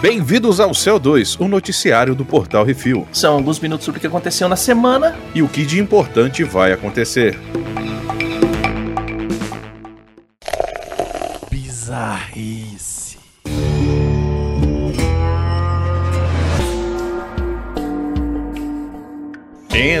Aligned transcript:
Bem-vindos 0.00 0.60
ao 0.60 0.72
CO2, 0.72 1.40
o 1.40 1.48
noticiário 1.48 2.14
do 2.14 2.26
Portal 2.26 2.62
Refil. 2.62 3.08
São 3.10 3.34
alguns 3.34 3.58
minutos 3.58 3.86
sobre 3.86 3.96
o 3.98 4.00
que 4.02 4.06
aconteceu 4.06 4.48
na 4.50 4.56
semana 4.56 5.16
e 5.34 5.42
o 5.42 5.48
que 5.48 5.64
de 5.64 5.80
importante 5.80 6.44
vai 6.44 6.72
acontecer. 6.72 7.38
Bizarrice. 11.50 12.73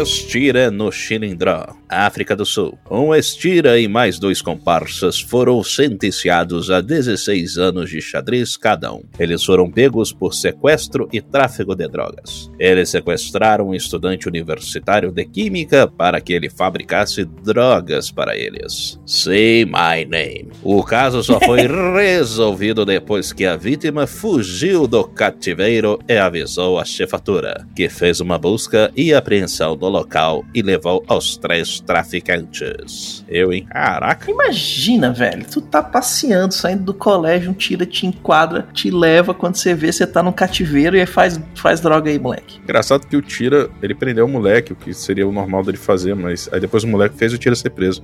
Estira 0.04 0.70
no 0.70 0.92
Chilindró, 0.92 1.76
África 1.88 2.36
do 2.36 2.44
Sul. 2.44 2.78
Um 2.90 3.14
Estira 3.14 3.80
e 3.80 3.88
mais 3.88 4.18
dois 4.18 4.42
comparsas 4.42 5.18
foram 5.18 5.64
sentenciados 5.64 6.70
a 6.70 6.82
16 6.82 7.56
anos 7.56 7.88
de 7.88 8.02
xadrez 8.02 8.54
cada 8.54 8.92
um. 8.92 9.02
Eles 9.18 9.42
foram 9.42 9.70
pegos 9.70 10.12
por 10.12 10.34
sequestro 10.34 11.08
e 11.10 11.22
tráfico 11.22 11.74
de 11.74 11.88
drogas. 11.88 12.50
Eles 12.58 12.90
sequestraram 12.90 13.68
um 13.68 13.74
estudante 13.74 14.28
universitário 14.28 15.10
de 15.10 15.24
química 15.24 15.88
para 15.88 16.20
que 16.20 16.34
ele 16.34 16.50
fabricasse 16.50 17.24
drogas 17.24 18.10
para 18.10 18.36
eles. 18.36 19.00
Say 19.06 19.64
my 19.64 20.04
name. 20.06 20.50
O 20.62 20.82
caso 20.82 21.22
só 21.22 21.40
foi 21.40 21.62
resolvido 21.66 22.84
depois 22.84 23.32
que 23.32 23.46
a 23.46 23.56
vítima 23.56 24.06
fugiu 24.06 24.86
do 24.86 25.02
cativeiro 25.04 25.98
e 26.06 26.18
avisou 26.18 26.78
a 26.78 26.84
chefatura, 26.84 27.66
que 27.74 27.88
fez 27.88 28.20
uma 28.20 28.36
busca 28.36 28.92
e 28.94 29.14
apreensão 29.14 29.74
do 29.74 29.93
local 29.94 30.44
e 30.54 30.62
levou 30.62 31.04
aos 31.06 31.36
três 31.36 31.80
traficantes. 31.80 33.24
Eu, 33.28 33.52
hein? 33.52 33.66
Caraca. 33.70 34.30
Imagina, 34.30 35.12
velho, 35.12 35.44
tu 35.50 35.60
tá 35.60 35.82
passeando, 35.82 36.52
saindo 36.52 36.82
do 36.82 36.94
colégio, 36.94 37.50
um 37.50 37.54
tira 37.54 37.86
te 37.86 38.06
enquadra, 38.06 38.66
te 38.72 38.90
leva, 38.90 39.32
quando 39.32 39.56
você 39.56 39.74
vê, 39.74 39.92
você 39.92 40.06
tá 40.06 40.22
num 40.22 40.32
cativeiro 40.32 40.96
e 40.96 41.00
aí 41.00 41.06
faz, 41.06 41.40
faz 41.54 41.80
droga 41.80 42.10
aí, 42.10 42.18
moleque. 42.18 42.60
Engraçado 42.62 43.06
que 43.06 43.16
o 43.16 43.22
tira, 43.22 43.70
ele 43.82 43.94
prendeu 43.94 44.26
o 44.26 44.28
moleque, 44.28 44.72
o 44.72 44.76
que 44.76 44.92
seria 44.92 45.26
o 45.26 45.32
normal 45.32 45.62
dele 45.62 45.78
fazer, 45.78 46.14
mas 46.14 46.48
aí 46.52 46.60
depois 46.60 46.84
o 46.84 46.88
moleque 46.88 47.16
fez 47.16 47.32
o 47.32 47.38
tira 47.38 47.54
ser 47.54 47.70
preso. 47.70 48.02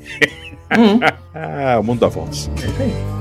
Uhum. 0.76 1.00
ah, 1.34 1.78
o 1.80 1.82
mundo 1.82 2.00
dá 2.00 2.08
voltas. 2.08 2.50
É 2.62 2.66
isso 2.66 2.82
aí. 2.82 3.19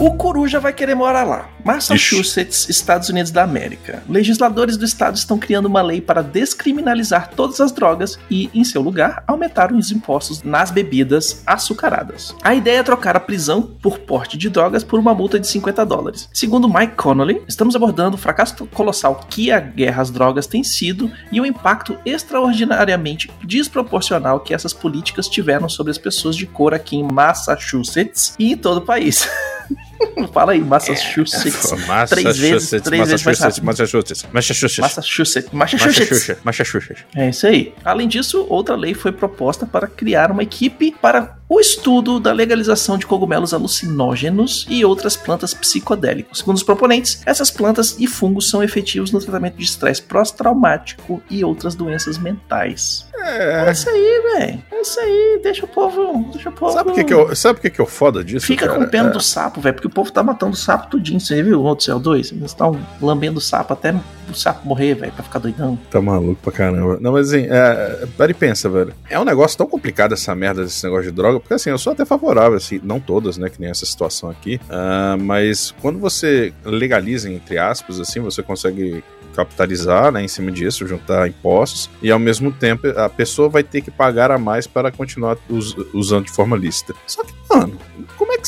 O 0.00 0.12
Coruja 0.12 0.60
vai 0.60 0.72
querer 0.72 0.94
morar 0.94 1.24
lá. 1.24 1.50
Massachusetts, 1.64 2.62
Ixi. 2.62 2.70
Estados 2.70 3.08
Unidos 3.08 3.32
da 3.32 3.42
América. 3.42 4.00
Legisladores 4.08 4.76
do 4.76 4.84
estado 4.84 5.16
estão 5.16 5.36
criando 5.36 5.66
uma 5.66 5.82
lei 5.82 6.00
para 6.00 6.22
descriminalizar 6.22 7.30
todas 7.34 7.60
as 7.60 7.72
drogas 7.72 8.16
e, 8.30 8.48
em 8.54 8.62
seu 8.62 8.80
lugar, 8.80 9.24
aumentar 9.26 9.72
os 9.72 9.90
impostos 9.90 10.44
nas 10.44 10.70
bebidas 10.70 11.42
açucaradas. 11.44 12.32
A 12.44 12.54
ideia 12.54 12.78
é 12.78 12.82
trocar 12.84 13.16
a 13.16 13.20
prisão 13.20 13.60
por 13.60 13.98
porte 13.98 14.38
de 14.38 14.48
drogas 14.48 14.84
por 14.84 15.00
uma 15.00 15.12
multa 15.12 15.38
de 15.38 15.48
50 15.48 15.84
dólares. 15.84 16.28
Segundo 16.32 16.72
Mike 16.72 16.94
Connolly, 16.94 17.42
estamos 17.48 17.74
abordando 17.74 18.14
o 18.14 18.20
fracasso 18.20 18.66
colossal 18.66 19.26
que 19.28 19.50
a 19.50 19.58
guerra 19.58 20.02
às 20.02 20.12
drogas 20.12 20.46
tem 20.46 20.62
sido 20.62 21.10
e 21.32 21.40
o 21.40 21.46
impacto 21.46 21.98
extraordinariamente 22.06 23.28
desproporcional 23.42 24.38
que 24.38 24.54
essas 24.54 24.72
políticas 24.72 25.28
tiveram 25.28 25.68
sobre 25.68 25.90
as 25.90 25.98
pessoas 25.98 26.36
de 26.36 26.46
cor 26.46 26.72
aqui 26.72 26.96
em 26.96 27.02
Massachusetts 27.02 28.36
e 28.38 28.52
em 28.52 28.56
todo 28.56 28.76
o 28.76 28.86
país. 28.86 29.28
Fala 30.32 30.52
aí, 30.52 30.60
Massachusetts. 30.60 31.72
É, 31.72 32.06
três 32.06 32.38
vezes, 32.38 32.82
três 32.82 33.08
vezes 33.08 33.24
mais 33.24 33.38
rápido. 33.38 33.64
Massachusetts, 33.64 34.26
Massachusetts. 34.32 34.78
Massachusetts. 34.78 35.52
Massachusetts. 35.52 36.36
Massachusetts. 36.44 37.04
É 37.14 37.28
isso 37.28 37.46
aí. 37.46 37.74
Além 37.84 38.08
disso, 38.08 38.46
outra 38.48 38.76
lei 38.76 38.94
foi 38.94 39.12
proposta 39.12 39.66
para 39.66 39.86
criar 39.86 40.30
uma 40.30 40.42
equipe 40.42 40.94
para 41.00 41.38
o 41.48 41.58
estudo 41.58 42.20
da 42.20 42.30
legalização 42.30 42.98
de 42.98 43.06
cogumelos 43.06 43.54
alucinógenos 43.54 44.66
e 44.68 44.84
outras 44.84 45.16
plantas 45.16 45.54
psicodélicas. 45.54 46.38
Segundo 46.38 46.56
os 46.56 46.62
proponentes, 46.62 47.22
essas 47.24 47.50
plantas 47.50 47.96
e 47.98 48.06
fungos 48.06 48.50
são 48.50 48.62
efetivos 48.62 49.10
no 49.10 49.20
tratamento 49.20 49.56
de 49.56 49.64
estresse 49.64 50.02
pós-traumático 50.02 51.22
e 51.30 51.42
outras 51.42 51.74
doenças 51.74 52.18
mentais. 52.18 53.08
É, 53.14 53.68
é 53.68 53.72
isso 53.72 53.88
aí, 53.88 54.22
velho. 54.22 54.64
É 54.70 54.80
isso 54.80 55.00
aí. 55.00 55.40
Deixa 55.42 55.64
o 55.64 55.68
povo. 55.68 56.30
Deixa 56.32 56.50
o 56.50 56.52
povo. 56.52 56.72
Sabe 56.72 56.90
o 56.90 56.94
que, 56.94 57.04
que, 57.04 57.14
eu, 57.14 57.34
sabe 57.34 57.60
que, 57.60 57.70
que 57.70 57.80
é 57.80 57.84
o 57.84 57.86
foda 57.86 58.22
disso? 58.22 58.46
Fica 58.46 58.66
cara? 58.66 58.78
com 58.78 58.84
o 58.84 58.88
pena 58.88 59.08
é. 59.08 59.12
do 59.12 59.20
sapo, 59.20 59.60
velho, 59.60 59.74
porque 59.74 59.87
o 59.88 59.90
povo 59.90 60.12
tá 60.12 60.22
matando 60.22 60.52
o 60.52 60.56
sapo 60.56 60.88
tudinho. 60.88 61.20
Você 61.20 61.42
viu 61.42 61.60
o 61.60 61.64
outro 61.64 61.84
Céu 61.84 61.98
2? 61.98 62.32
Eles 62.32 62.44
estão 62.44 62.78
lambendo 63.00 63.38
o 63.38 63.40
sapo 63.40 63.72
até 63.72 63.94
o 64.30 64.34
sapo 64.34 64.66
morrer, 64.66 64.94
velho, 64.94 65.12
pra 65.12 65.24
ficar 65.24 65.38
doidão. 65.38 65.78
Tá 65.90 66.00
maluco 66.00 66.40
pra 66.42 66.52
caramba. 66.52 66.98
Não, 67.00 67.12
mas 67.12 67.32
assim, 67.32 67.46
é, 67.48 68.06
para 68.16 68.30
e 68.30 68.34
pensa, 68.34 68.68
velho. 68.68 68.94
É 69.08 69.18
um 69.18 69.24
negócio 69.24 69.56
tão 69.56 69.66
complicado 69.66 70.12
essa 70.12 70.34
merda 70.34 70.62
desse 70.62 70.84
negócio 70.84 71.06
de 71.06 71.12
droga, 71.12 71.40
porque 71.40 71.54
assim, 71.54 71.70
eu 71.70 71.78
sou 71.78 71.92
até 71.92 72.04
favorável, 72.04 72.56
assim, 72.56 72.80
não 72.82 73.00
todas, 73.00 73.38
né, 73.38 73.48
que 73.48 73.60
nem 73.60 73.70
essa 73.70 73.86
situação 73.86 74.30
aqui, 74.30 74.60
uh, 74.68 75.22
mas 75.22 75.74
quando 75.80 75.98
você 75.98 76.52
legaliza, 76.64 77.30
entre 77.30 77.58
aspas, 77.58 77.98
assim, 77.98 78.20
você 78.20 78.42
consegue 78.42 79.02
capitalizar 79.38 80.10
né, 80.10 80.22
em 80.22 80.28
cima 80.28 80.50
disso, 80.50 80.86
juntar 80.86 81.28
impostos, 81.28 81.88
e 82.02 82.10
ao 82.10 82.18
mesmo 82.18 82.50
tempo 82.50 82.88
a 82.98 83.08
pessoa 83.08 83.48
vai 83.48 83.62
ter 83.62 83.80
que 83.80 83.90
pagar 83.90 84.32
a 84.32 84.38
mais 84.38 84.66
para 84.66 84.90
continuar 84.90 85.36
us 85.48 85.76
usando 85.94 86.24
de 86.24 86.32
forma 86.32 86.56
lícita. 86.56 86.92
Só 87.06 87.22
que, 87.22 87.32
mano, 87.48 87.77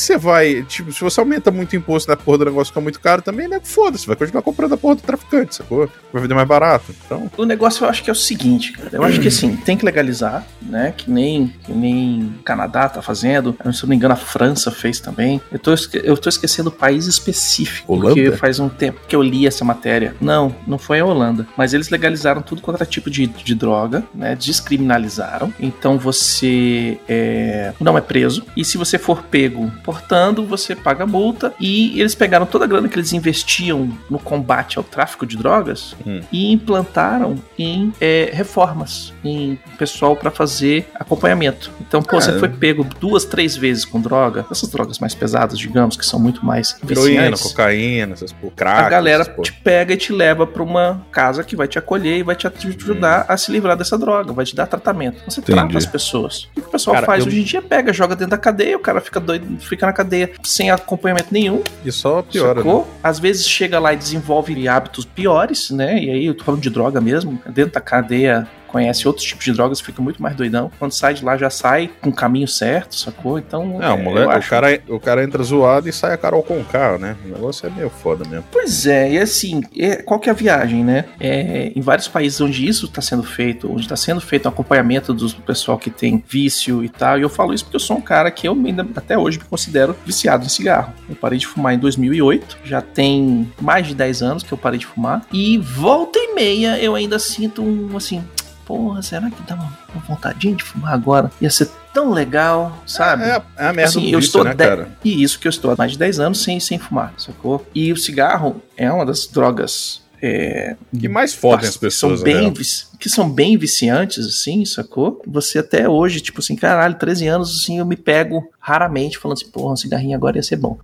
que 0.01 0.07
você 0.07 0.17
vai. 0.17 0.63
Tipo, 0.63 0.91
se 0.91 1.01
você 1.01 1.19
aumenta 1.19 1.51
muito 1.51 1.73
o 1.73 1.75
imposto 1.75 2.09
na 2.09 2.17
porra 2.17 2.39
do 2.39 2.45
negócio 2.45 2.71
fica 2.71 2.81
muito 2.81 2.99
caro 2.99 3.21
também, 3.21 3.47
né? 3.47 3.59
Foda-se, 3.63 4.07
vai 4.07 4.15
continuar 4.15 4.41
comprando 4.41 4.73
a 4.73 4.77
porra 4.77 4.95
do 4.95 5.01
traficante, 5.01 5.55
sacou? 5.55 5.89
Vai 6.11 6.21
vender 6.21 6.33
mais 6.33 6.47
barato. 6.47 6.93
Então. 7.05 7.29
O 7.37 7.45
negócio 7.45 7.85
eu 7.85 7.89
acho 7.89 8.03
que 8.03 8.09
é 8.09 8.13
o 8.13 8.15
seguinte, 8.15 8.73
cara. 8.73 8.89
Eu 8.91 9.03
acho 9.03 9.19
que 9.19 9.27
assim, 9.27 9.55
tem 9.55 9.77
que 9.77 9.85
legalizar, 9.85 10.45
né? 10.61 10.93
Que 10.95 11.09
nem, 11.09 11.53
que 11.63 11.71
nem 11.71 12.33
o 12.39 12.43
Canadá 12.43 12.89
tá 12.89 13.01
fazendo. 13.01 13.55
Se 13.61 13.67
eu 13.67 13.73
não 13.83 13.89
me 13.89 13.95
engano, 13.95 14.13
a 14.13 14.17
França 14.17 14.71
fez 14.71 14.99
também. 14.99 15.41
Eu 15.51 15.59
tô, 15.59 15.73
eu 16.03 16.17
tô 16.17 16.29
esquecendo 16.29 16.69
o 16.69 16.71
país 16.71 17.05
específico. 17.05 17.93
Holanda? 17.93 18.15
Porque 18.15 18.31
faz 18.37 18.59
um 18.59 18.69
tempo 18.69 18.99
que 19.07 19.15
eu 19.15 19.21
li 19.21 19.45
essa 19.45 19.63
matéria. 19.63 20.15
Não, 20.19 20.55
não 20.65 20.77
foi 20.77 20.99
a 20.99 21.05
Holanda. 21.05 21.47
Mas 21.55 21.73
eles 21.73 21.89
legalizaram 21.89 22.41
tudo 22.41 22.61
quanto 22.61 22.77
era 22.77 22.85
tipo 22.85 23.09
de, 23.09 23.27
de 23.27 23.55
droga, 23.55 24.03
né? 24.13 24.35
Descriminalizaram. 24.35 25.53
Então 25.59 25.97
você 25.97 26.99
é, 27.07 27.73
não 27.79 27.97
é 27.97 28.01
preso. 28.01 28.43
E 28.55 28.65
se 28.65 28.77
você 28.77 28.97
for 28.97 29.23
pego 29.23 29.71
portando, 29.91 30.45
você 30.45 30.73
paga 30.73 31.05
multa. 31.05 31.53
E 31.59 31.99
eles 31.99 32.15
pegaram 32.15 32.45
toda 32.45 32.63
a 32.63 32.67
grana 32.67 32.87
que 32.87 32.95
eles 32.95 33.11
investiam 33.11 33.91
no 34.09 34.17
combate 34.17 34.77
ao 34.77 34.83
tráfico 34.85 35.25
de 35.25 35.35
drogas 35.35 35.93
hum. 36.07 36.21
e 36.31 36.49
implantaram 36.53 37.35
em 37.59 37.91
é, 37.99 38.29
reformas, 38.31 39.13
em 39.23 39.59
pessoal 39.77 40.15
para 40.15 40.31
fazer 40.31 40.89
acompanhamento. 40.95 41.71
Então, 41.81 42.01
pô, 42.01 42.21
você 42.21 42.39
foi 42.39 42.47
pego 42.47 42.85
duas, 42.99 43.25
três 43.25 43.57
vezes 43.57 43.83
com 43.83 43.99
droga, 43.99 44.45
essas 44.49 44.69
drogas 44.69 44.97
mais 44.99 45.13
pesadas, 45.13 45.59
digamos, 45.59 45.97
que 45.97 46.05
são 46.05 46.19
muito 46.19 46.45
mais 46.45 46.77
heroína, 46.89 47.37
cocaína, 47.37 48.13
essas 48.13 48.31
por 48.31 48.51
crack, 48.51 48.85
A 48.85 48.89
galera 48.89 49.25
te 49.41 49.51
pega 49.51 49.93
e 49.93 49.97
te 49.97 50.13
leva 50.13 50.47
para 50.47 50.63
uma 50.63 51.05
casa 51.11 51.43
que 51.43 51.55
vai 51.55 51.67
te 51.67 51.77
acolher 51.77 52.19
e 52.19 52.23
vai 52.23 52.35
te 52.35 52.47
ajudar 52.47 53.21
hum. 53.21 53.25
a 53.27 53.37
se 53.37 53.51
livrar 53.51 53.75
dessa 53.75 53.97
droga, 53.97 54.31
vai 54.31 54.45
te 54.45 54.55
dar 54.55 54.67
tratamento. 54.67 55.21
Você 55.25 55.41
Entendi. 55.41 55.59
trata 55.59 55.77
as 55.77 55.85
pessoas. 55.85 56.43
O 56.55 56.61
que 56.61 56.67
o 56.67 56.71
pessoal 56.71 56.95
cara, 56.95 57.05
faz 57.05 57.23
eu... 57.23 57.27
hoje 57.27 57.41
em 57.41 57.43
dia? 57.43 57.61
Pega, 57.61 57.91
joga 57.91 58.15
dentro 58.15 58.31
da 58.31 58.37
cadeia, 58.37 58.77
o 58.77 58.79
cara 58.79 59.01
fica 59.01 59.19
doido, 59.19 59.59
fica 59.71 59.85
na 59.85 59.93
cadeia 59.93 60.31
sem 60.43 60.69
acompanhamento 60.69 61.29
nenhum. 61.31 61.63
E 61.83 61.91
só 61.91 62.21
piora. 62.21 62.63
Né? 62.63 62.83
Às 63.01 63.19
vezes 63.19 63.47
chega 63.47 63.79
lá 63.79 63.93
e 63.93 63.97
desenvolve 63.97 64.67
hábitos 64.67 65.05
piores, 65.05 65.71
né? 65.71 65.97
E 66.03 66.09
aí 66.09 66.25
eu 66.25 66.35
tô 66.35 66.43
falando 66.43 66.61
de 66.61 66.69
droga 66.69 66.99
mesmo, 66.99 67.41
dentro 67.47 67.73
da 67.73 67.81
cadeia 67.81 68.47
conhece 68.71 69.07
outros 69.07 69.25
tipos 69.25 69.45
de 69.45 69.51
drogas, 69.51 69.81
fica 69.81 70.01
muito 70.01 70.21
mais 70.21 70.35
doidão. 70.35 70.71
Quando 70.79 70.91
sai 70.91 71.13
de 71.13 71.23
lá, 71.23 71.37
já 71.37 71.49
sai 71.49 71.89
com 72.01 72.09
o 72.09 72.13
caminho 72.13 72.47
certo, 72.47 72.95
sacou? 72.95 73.37
Então. 73.37 73.81
É, 73.81 73.89
o, 73.89 73.97
moleque, 73.97 74.31
acho... 74.31 74.47
o, 74.47 74.49
cara, 74.49 74.83
o 74.89 74.99
cara 74.99 75.23
entra 75.23 75.43
zoado 75.43 75.89
e 75.89 75.93
sai 75.93 76.13
a 76.13 76.17
Carol 76.17 76.43
com 76.43 76.59
o 76.59 76.65
carro, 76.65 76.97
né? 76.97 77.15
O 77.25 77.27
negócio 77.27 77.67
é 77.67 77.69
meio 77.69 77.89
foda 77.89 78.27
mesmo. 78.27 78.45
Pois 78.51 78.85
é, 78.87 79.11
e 79.11 79.17
assim, 79.19 79.61
é, 79.77 79.97
qual 79.97 80.19
que 80.19 80.29
é 80.29 80.31
a 80.31 80.35
viagem, 80.35 80.83
né? 80.83 81.05
É, 81.19 81.71
em 81.75 81.81
vários 81.81 82.07
países 82.07 82.39
onde 82.41 82.67
isso 82.67 82.85
está 82.85 83.01
sendo 83.01 83.23
feito, 83.23 83.71
onde 83.71 83.81
está 83.81 83.95
sendo 83.95 84.21
feito 84.21 84.45
o 84.45 84.49
um 84.49 84.51
acompanhamento 84.51 85.13
do 85.13 85.29
pessoal 85.41 85.77
que 85.77 85.89
tem 85.89 86.23
vício 86.27 86.83
e 86.83 86.89
tal, 86.89 87.19
e 87.19 87.21
eu 87.21 87.29
falo 87.29 87.53
isso 87.53 87.65
porque 87.65 87.75
eu 87.75 87.81
sou 87.81 87.97
um 87.97 88.01
cara 88.01 88.31
que 88.31 88.47
eu 88.47 88.53
ainda 88.53 88.87
até 88.95 89.17
hoje 89.17 89.37
me 89.37 89.45
considero 89.45 89.95
viciado 90.05 90.45
em 90.45 90.49
cigarro. 90.49 90.93
Eu 91.09 91.15
parei 91.15 91.37
de 91.37 91.47
fumar 91.47 91.73
em 91.73 91.79
2008, 91.79 92.59
já 92.63 92.81
tem 92.81 93.51
mais 93.59 93.87
de 93.87 93.95
10 93.95 94.21
anos 94.21 94.43
que 94.43 94.51
eu 94.51 94.57
parei 94.57 94.79
de 94.79 94.85
fumar, 94.85 95.25
e 95.31 95.57
volta 95.57 96.19
e 96.19 96.33
meia 96.33 96.79
eu 96.79 96.95
ainda 96.95 97.19
sinto 97.19 97.61
um 97.61 97.95
assim 97.97 98.23
porra, 98.65 99.01
será 99.01 99.29
que 99.29 99.41
dá 99.43 99.55
uma, 99.55 99.77
uma 99.93 100.03
vontadinha 100.07 100.55
de 100.55 100.63
fumar 100.63 100.93
agora? 100.93 101.31
Ia 101.41 101.49
ser 101.49 101.69
tão 101.93 102.11
legal, 102.11 102.77
sabe? 102.85 103.23
É, 103.23 103.41
é 103.57 103.67
a 103.67 103.73
merda 103.73 103.83
assim, 103.83 104.09
eu 104.09 104.19
vício, 104.19 104.27
estou 104.27 104.43
né, 104.43 104.55
cara? 104.55 104.89
E 105.03 105.21
isso 105.21 105.39
que 105.39 105.47
eu 105.47 105.49
estou 105.49 105.71
há 105.71 105.75
mais 105.77 105.91
de 105.91 105.97
10 105.97 106.19
anos 106.19 106.43
sem, 106.43 106.59
sem 106.59 106.79
fumar, 106.79 107.13
sacou? 107.17 107.65
E 107.75 107.91
o 107.91 107.97
cigarro 107.97 108.61
é 108.77 108.91
uma 108.91 109.05
das 109.05 109.27
drogas 109.27 110.00
é, 110.21 110.75
que 110.97 111.09
mais 111.09 111.33
fodem 111.33 111.67
as 111.67 111.77
pessoas. 111.77 112.19
São 112.19 112.23
bem, 112.23 112.47
né? 112.49 112.53
que 113.01 113.09
são 113.09 113.27
bem 113.27 113.57
viciantes, 113.57 114.25
assim, 114.27 114.63
sacou? 114.63 115.19
Você 115.25 115.57
até 115.57 115.89
hoje, 115.89 116.21
tipo 116.21 116.39
assim, 116.39 116.55
caralho, 116.55 116.93
13 116.95 117.27
anos, 117.27 117.61
assim, 117.61 117.79
eu 117.79 117.85
me 117.85 117.95
pego 117.95 118.47
raramente 118.59 119.17
falando 119.17 119.37
assim, 119.37 119.49
porra, 119.49 119.73
um 119.73 119.75
cigarrinho 119.75 120.15
agora 120.15 120.37
ia 120.37 120.43
ser 120.43 120.57
bom. 120.57 120.77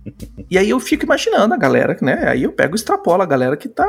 e 0.50 0.58
aí 0.58 0.68
eu 0.68 0.80
fico 0.80 1.04
imaginando 1.04 1.54
a 1.54 1.56
galera, 1.56 1.96
né? 2.02 2.28
Aí 2.28 2.42
eu 2.42 2.50
pego 2.50 2.74
e 2.74 2.76
extrapolo 2.76 3.22
a 3.22 3.26
galera 3.26 3.56
que 3.56 3.68
tá, 3.68 3.86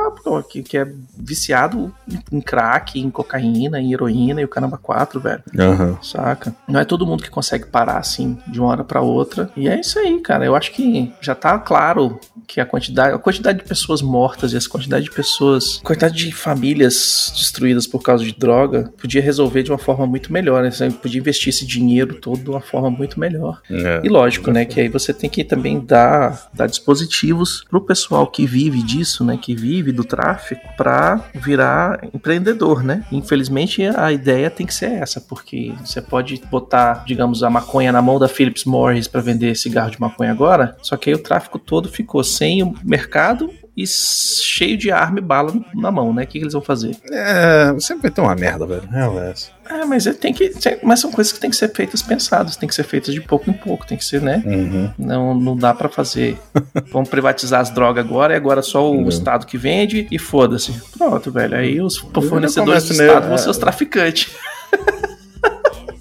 que, 0.48 0.62
que 0.62 0.78
é 0.78 0.86
viciado 1.18 1.92
em 2.30 2.40
crack, 2.40 3.00
em 3.00 3.10
cocaína, 3.10 3.80
em 3.80 3.92
heroína 3.92 4.40
e 4.40 4.44
o 4.44 4.48
caramba 4.48 4.78
4, 4.78 5.18
velho. 5.18 5.42
Uhum. 5.58 6.00
Saca? 6.00 6.54
Não 6.68 6.78
é 6.78 6.84
todo 6.84 7.04
mundo 7.04 7.24
que 7.24 7.30
consegue 7.30 7.66
parar 7.66 7.98
assim 7.98 8.38
de 8.46 8.60
uma 8.60 8.68
hora 8.68 8.84
para 8.84 9.00
outra. 9.00 9.50
E 9.56 9.68
é 9.68 9.80
isso 9.80 9.98
aí, 9.98 10.20
cara. 10.20 10.44
Eu 10.44 10.54
acho 10.54 10.70
que 10.70 11.12
já 11.20 11.34
tá 11.34 11.58
claro 11.58 12.20
que 12.50 12.60
a 12.60 12.66
quantidade, 12.66 13.14
a 13.14 13.18
quantidade 13.18 13.58
de 13.58 13.64
pessoas 13.64 14.02
mortas 14.02 14.52
e 14.52 14.56
a 14.56 14.60
quantidade 14.68 15.04
de 15.04 15.10
pessoas, 15.12 15.78
a 15.80 15.86
quantidade 15.86 16.16
de 16.16 16.32
famílias 16.32 17.32
destruídas 17.36 17.86
por 17.86 18.02
causa 18.02 18.24
de 18.24 18.32
droga, 18.32 18.92
podia 19.00 19.22
resolver 19.22 19.62
de 19.62 19.70
uma 19.70 19.78
forma 19.78 20.04
muito 20.04 20.32
melhor, 20.32 20.62
né? 20.62 20.70
Você 20.70 20.90
podia 20.90 21.20
investir 21.20 21.50
esse 21.50 21.64
dinheiro 21.64 22.14
todo 22.14 22.42
de 22.42 22.50
uma 22.50 22.60
forma 22.60 22.90
muito 22.90 23.20
melhor. 23.20 23.60
É, 23.70 24.00
e 24.02 24.08
lógico, 24.08 24.50
né, 24.50 24.64
que 24.64 24.80
aí 24.80 24.88
você 24.88 25.14
tem 25.14 25.30
que 25.30 25.44
também 25.44 25.78
dar, 25.78 26.50
dar 26.52 26.66
dispositivos 26.66 27.64
pro 27.70 27.80
pessoal 27.80 28.26
que 28.26 28.44
vive 28.44 28.82
disso, 28.82 29.24
né, 29.24 29.38
que 29.40 29.54
vive 29.54 29.92
do 29.92 30.02
tráfico, 30.02 30.60
para 30.76 31.22
virar 31.34 32.00
empreendedor, 32.12 32.82
né? 32.82 33.04
Infelizmente 33.12 33.84
a 33.84 34.10
ideia 34.10 34.50
tem 34.50 34.66
que 34.66 34.74
ser 34.74 34.90
essa, 34.90 35.20
porque 35.20 35.72
você 35.84 36.02
pode 36.02 36.42
botar, 36.50 37.04
digamos, 37.06 37.44
a 37.44 37.50
maconha 37.50 37.92
na 37.92 38.02
mão 38.02 38.18
da 38.18 38.26
Philips 38.26 38.64
Morris 38.64 39.06
para 39.06 39.20
vender 39.20 39.54
cigarro 39.54 39.90
de 39.90 40.00
maconha 40.00 40.32
agora, 40.32 40.76
só 40.82 40.96
que 40.96 41.10
aí 41.10 41.14
o 41.14 41.22
tráfico 41.22 41.58
todo 41.58 41.88
ficou 41.88 42.24
sem 42.40 42.62
o 42.62 42.74
mercado 42.82 43.50
e 43.76 43.86
cheio 43.86 44.74
de 44.74 44.90
arma 44.90 45.18
e 45.18 45.22
bala 45.22 45.52
na 45.74 45.90
mão, 45.90 46.12
né? 46.14 46.22
O 46.22 46.26
que, 46.26 46.38
que 46.38 46.44
eles 46.44 46.54
vão 46.54 46.62
fazer? 46.62 46.96
É, 47.12 47.74
sempre 47.78 48.04
vai 48.04 48.10
ter 48.10 48.20
uma 48.22 48.34
merda, 48.34 48.66
velho. 48.66 48.88
É, 48.94 49.74
é 49.74 49.84
mas 49.84 50.06
é, 50.06 50.14
tem 50.14 50.32
que. 50.32 50.50
Mas 50.82 51.00
são 51.00 51.12
coisas 51.12 51.34
que 51.34 51.38
tem 51.38 51.50
que 51.50 51.56
ser 51.56 51.68
feitas 51.68 52.00
pensadas, 52.00 52.56
tem 52.56 52.66
que 52.66 52.74
ser 52.74 52.84
feitas 52.84 53.12
de 53.12 53.20
pouco 53.20 53.50
em 53.50 53.52
pouco, 53.52 53.86
tem 53.86 53.98
que 53.98 54.04
ser, 54.04 54.22
né? 54.22 54.42
Uhum. 54.46 54.90
Não, 54.98 55.34
não 55.34 55.54
dá 55.54 55.74
para 55.74 55.90
fazer. 55.90 56.38
Vamos 56.90 57.10
privatizar 57.10 57.60
as 57.60 57.68
drogas 57.68 58.06
agora 58.06 58.32
e 58.32 58.36
agora 58.36 58.62
só 58.62 58.90
o 58.90 58.96
uhum. 58.96 59.08
Estado 59.08 59.44
que 59.44 59.58
vende 59.58 60.08
e 60.10 60.18
foda-se. 60.18 60.72
Pronto, 60.96 61.30
velho. 61.30 61.56
Aí 61.56 61.78
os 61.78 61.98
fornecedores 61.98 62.84
do 62.84 62.92
Estado 62.92 63.28
vão 63.28 63.36
ser 63.36 63.50
os 63.50 63.58
traficantes. 63.58 64.34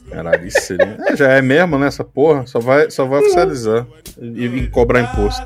Caralho, 0.10 0.48
isso 0.48 0.62
seria. 0.62 0.98
É, 1.08 1.16
já 1.16 1.32
é 1.32 1.42
mesmo, 1.42 1.78
né? 1.78 1.88
Essa 1.88 2.04
porra. 2.04 2.46
Só 2.46 2.60
vai, 2.60 2.90
só 2.90 3.06
vai 3.06 3.20
oficializar 3.20 3.86
e, 4.20 4.46
e 4.46 4.68
cobrar 4.68 5.02
imposto. 5.02 5.46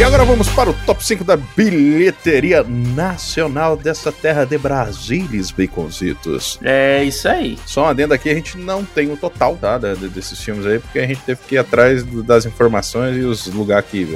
E 0.00 0.02
agora 0.02 0.24
vamos 0.24 0.48
para 0.48 0.70
o 0.70 0.72
top 0.86 1.04
5 1.04 1.22
da 1.24 1.36
bilheteria 1.36 2.64
nacional 2.66 3.76
dessa 3.76 4.10
terra 4.10 4.46
de 4.46 4.56
Brasília, 4.56 5.44
baconzitos. 5.54 6.58
É 6.62 7.04
isso 7.04 7.28
aí. 7.28 7.58
Só 7.66 7.82
um 7.82 7.88
adendo 7.88 8.14
aqui, 8.14 8.30
a 8.30 8.34
gente 8.34 8.56
não 8.56 8.82
tem 8.82 9.12
o 9.12 9.16
total, 9.18 9.58
tá, 9.58 9.76
desses 9.76 10.42
filmes 10.42 10.64
aí, 10.64 10.78
porque 10.78 11.00
a 11.00 11.06
gente 11.06 11.20
teve 11.20 11.42
que 11.46 11.56
ir 11.56 11.58
atrás 11.58 12.02
das 12.24 12.46
informações 12.46 13.14
e 13.14 13.20
os 13.20 13.46
lugares 13.48 13.90
que 13.90 14.08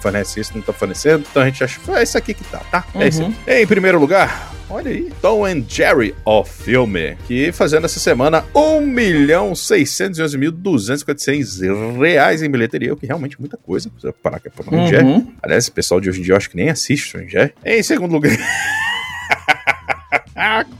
fornece 0.00 0.40
isso 0.40 0.52
não 0.54 0.62
tá 0.62 0.72
fornecendo. 0.72 1.26
Então 1.30 1.42
a 1.42 1.44
gente 1.44 1.62
acha 1.62 1.78
que 1.78 1.90
é 1.90 2.02
isso 2.02 2.16
aqui 2.16 2.32
que 2.32 2.44
tá, 2.44 2.60
tá? 2.70 2.86
É 2.94 3.06
isso. 3.06 3.22
Uhum. 3.22 3.34
Em 3.46 3.66
primeiro 3.66 4.00
lugar, 4.00 4.55
Olha 4.68 4.90
aí. 4.90 5.12
Tom 5.22 5.46
and 5.46 5.64
Jerry, 5.68 6.12
o 6.24 6.42
filme, 6.44 7.16
que 7.26 7.52
fazendo 7.52 7.84
essa 7.84 8.00
semana 8.00 8.44
1 8.54 8.80
milhão 8.80 9.52
611.256 9.52 11.98
reais 11.98 12.42
em 12.42 12.50
bilheteria, 12.50 12.92
o 12.92 12.96
que 12.96 13.06
realmente 13.06 13.36
é 13.36 13.38
muita 13.38 13.56
coisa. 13.56 13.88
Parar 14.22 14.40
que 14.40 14.48
é 14.48 14.50
pra 14.50 14.76
uhum. 14.76 14.88
Jerry. 14.88 15.24
Aliás, 15.42 15.64
esse 15.64 15.70
pessoal 15.70 16.00
de 16.00 16.10
hoje 16.10 16.20
em 16.20 16.24
dia 16.24 16.32
eu 16.32 16.36
acho 16.36 16.50
que 16.50 16.56
nem 16.56 16.68
assiste 16.68 17.12
Tom 17.12 17.28
Jerry. 17.28 17.54
Em 17.64 17.80
segundo 17.82 18.12
lugar... 18.12 18.36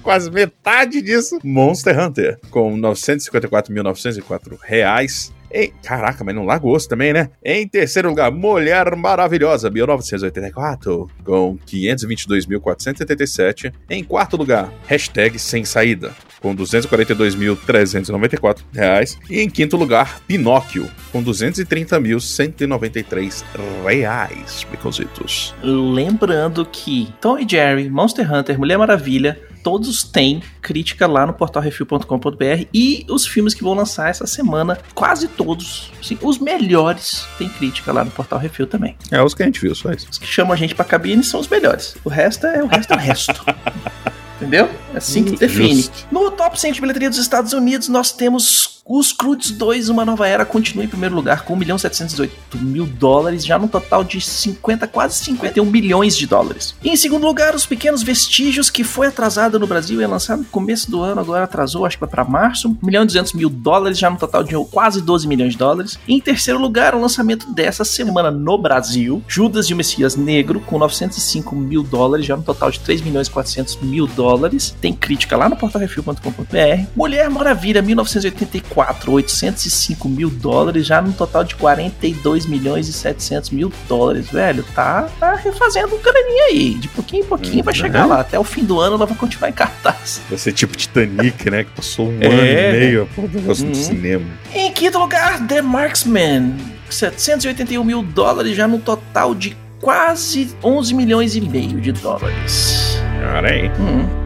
Quase 0.03 0.31
metade 0.31 1.03
disso. 1.03 1.38
Monster 1.43 1.99
Hunter, 1.99 2.38
com 2.50 2.79
954.904 2.79 4.59
reais. 4.62 5.33
Em, 5.50 5.72
caraca, 5.82 6.22
mas 6.25 6.34
não 6.34 6.44
largou 6.44 6.76
também, 6.88 7.12
né? 7.12 7.31
Em 7.43 7.66
terceiro 7.66 8.10
lugar, 8.10 8.31
Mulher 8.31 8.94
Maravilhosa, 8.96 9.70
1984, 9.70 11.10
com 11.25 11.58
522.477. 11.66 13.72
Em 13.88 14.04
quarto 14.04 14.37
lugar, 14.37 14.70
hashtag 14.87 15.38
Sem 15.38 15.64
Saída, 15.64 16.14
com 16.41 16.55
242.394 16.55 18.59
reais. 18.73 19.19
E 19.29 19.41
em 19.41 19.50
quinto 19.50 19.77
lugar, 19.77 20.21
Pinóquio, 20.27 20.88
com 21.12 21.23
230.193 21.23 23.44
reais, 23.85 24.67
Bicositos. 24.71 25.55
Lembrando 25.62 26.65
que 26.65 27.12
Tom 27.21 27.38
e 27.38 27.47
Jerry, 27.49 27.88
Monster 27.91 28.33
Hunter, 28.33 28.59
Mulher 28.59 28.79
Maravilha, 28.79 29.38
todos 29.67 30.05
têm 30.05 30.41
crítica 30.62 31.09
lá 31.09 31.27
no 31.27 31.33
portalrefil.com.br 31.33 32.69
e 32.73 33.05
os 33.11 33.27
filmes 33.27 33.53
que 33.53 33.65
vão 33.65 33.75
lançar 33.75 34.09
essa 34.09 34.25
semana, 34.25 34.79
quase 34.94 35.27
todos, 35.27 35.91
sim, 36.00 36.17
os 36.23 36.38
melhores 36.38 37.27
têm 37.37 37.49
crítica 37.49 37.93
lá 37.93 38.05
no 38.05 38.12
Portal 38.12 38.38
Refil 38.38 38.69
também. 38.69 38.97
É 39.11 39.21
os 39.21 39.35
que 39.35 39.43
a 39.43 39.47
gente 39.47 39.61
viu, 39.61 39.75
só 39.75 39.91
isso. 39.91 40.06
Os 40.09 40.19
que 40.19 40.27
chamam 40.27 40.53
a 40.53 40.56
gente 40.56 40.73
pra 40.73 40.85
cabine 40.85 41.25
são 41.25 41.41
os 41.41 41.49
melhores. 41.49 41.97
O 42.05 42.09
resto 42.09 42.47
é 42.47 42.62
o 42.62 42.69
resto 42.69 42.93
é 42.93 42.97
o 42.97 43.00
resto. 43.00 43.44
Entendeu? 44.37 44.69
É 44.93 44.99
assim 44.99 45.25
que 45.25 45.37
define. 45.37 45.83
Just. 45.83 46.06
No 46.11 46.31
top 46.31 46.61
100 46.61 46.73
de 46.73 46.81
bilheteria 46.81 47.09
dos 47.09 47.19
Estados 47.19 47.53
Unidos, 47.53 47.88
nós 47.88 48.12
temos 48.12 48.75
os 48.88 49.12
Croods 49.12 49.50
2, 49.50 49.88
Uma 49.88 50.05
Nova 50.05 50.29
Era, 50.29 50.44
continua 50.44 50.85
em 50.85 50.88
primeiro 50.88 51.15
lugar 51.15 51.43
com 51.43 51.55
1 51.55 51.56
milhão 51.56 51.79
718 51.79 52.59
mil 52.59 52.87
dólares, 52.87 53.44
já 53.44 53.59
no 53.59 53.67
total 53.67 54.05
de 54.05 54.21
50, 54.21 54.87
quase 54.87 55.17
51 55.25 55.65
milhões 55.65 56.17
de 56.17 56.27
dólares. 56.27 56.75
E 56.85 56.91
em 56.91 56.97
segundo 56.97 57.27
lugar, 57.27 57.55
Os 57.55 57.67
Pequenos 57.67 58.03
Vestígios, 58.03 58.71
que 58.71 58.85
foi 58.85 59.09
atrasado 59.09 59.59
no 59.59 59.67
Brasil 59.67 60.00
e 60.00 60.05
é 60.05 60.06
lançado 60.06 60.38
no 60.41 60.44
começo 60.44 60.88
do 60.88 61.03
ano, 61.03 61.21
agora 61.21 61.44
atrasou, 61.44 61.85
acho 61.85 61.97
que 61.97 62.00
vai 62.00 62.09
para 62.09 62.25
março, 62.25 62.69
1 62.81 62.87
milhão 62.87 63.03
e 63.03 63.06
200 63.06 63.33
mil 63.33 63.50
dólares, 63.50 63.99
já 63.99 64.09
no 64.09 64.17
total 64.17 64.44
de 64.44 64.55
quase 64.71 65.03
12 65.03 65.27
milhões 65.27 65.53
de 65.53 65.59
dólares. 65.59 65.99
E 66.06 66.15
em 66.15 66.21
terceiro 66.21 66.61
lugar, 66.61 66.94
o 66.94 67.00
lançamento 67.00 67.53
dessa 67.53 67.85
semana 67.85 68.31
no 68.31 68.56
Brasil, 68.56 69.23
Judas 69.27 69.67
e 69.67 69.75
o 69.75 69.77
Messias 69.77 70.15
Negro, 70.15 70.61
com 70.61 70.79
905 70.79 71.56
mil 71.56 71.83
dólares, 71.83 72.25
já 72.25 72.37
no 72.37 72.43
total 72.44 72.71
de 72.71 72.79
3 72.81 73.00
milhões 73.00 73.27
e 73.27 73.31
400 73.31 73.77
mil 73.83 74.06
dólares. 74.06 74.77
Tem 74.81 74.93
crítica 74.93 75.37
lá 75.37 75.49
no 75.49 75.56
portalrefil.com.br. 75.56 76.87
Mulher 76.95 77.28
Maravilha, 77.28 77.83
1984 77.83 78.75
4, 78.76 79.11
805 79.11 80.06
mil 80.06 80.28
dólares, 80.28 80.87
já 80.87 81.00
no 81.00 81.11
total 81.14 81.42
de 81.42 81.54
42 81.54 82.45
milhões 82.45 82.87
e 82.88 82.92
700 82.92 83.49
mil 83.49 83.73
dólares, 83.88 84.28
velho. 84.30 84.62
Tá, 84.75 85.09
tá 85.18 85.35
refazendo 85.35 85.95
um 85.95 86.02
graninha 86.02 86.45
aí. 86.50 86.75
De 86.75 86.87
pouquinho 86.88 87.25
em 87.25 87.26
pouquinho 87.26 87.64
vai 87.64 87.73
chegar 87.73 88.04
lá. 88.04 88.21
Até 88.21 88.38
o 88.38 88.45
fim 88.45 88.62
do 88.64 88.78
ano 88.78 88.97
ela 88.97 89.06
vai 89.06 89.16
continuar 89.16 89.49
em 89.49 89.54
cartaz. 89.54 90.21
Vai 90.28 90.38
ser 90.38 90.52
tipo 90.52 90.76
Titanic, 90.76 91.49
né? 91.49 91.64
Que 91.64 91.71
passou 91.71 92.06
um 92.06 92.18
é. 92.21 92.26
ano 92.26 92.45
e 92.45 92.78
meio 92.78 93.09
por 93.14 93.33
negócio 93.33 93.64
uhum. 93.64 93.73
do 93.73 93.78
cinema. 93.78 94.26
Em 94.54 94.71
quinto 94.71 94.99
lugar, 94.99 95.47
The 95.47 95.62
Marksman. 95.62 96.54
781 96.90 97.83
mil 97.83 98.02
dólares, 98.02 98.54
já 98.54 98.68
no 98.68 98.78
total 98.78 99.35
de 99.35 99.56
quase 99.80 100.54
11 100.62 100.92
milhões 100.92 101.35
e 101.35 101.40
meio 101.40 101.80
de 101.80 101.92
dólares. 101.92 102.99
Cara, 103.23 103.49
aí. 103.49 103.68
Uhum. 103.78 104.25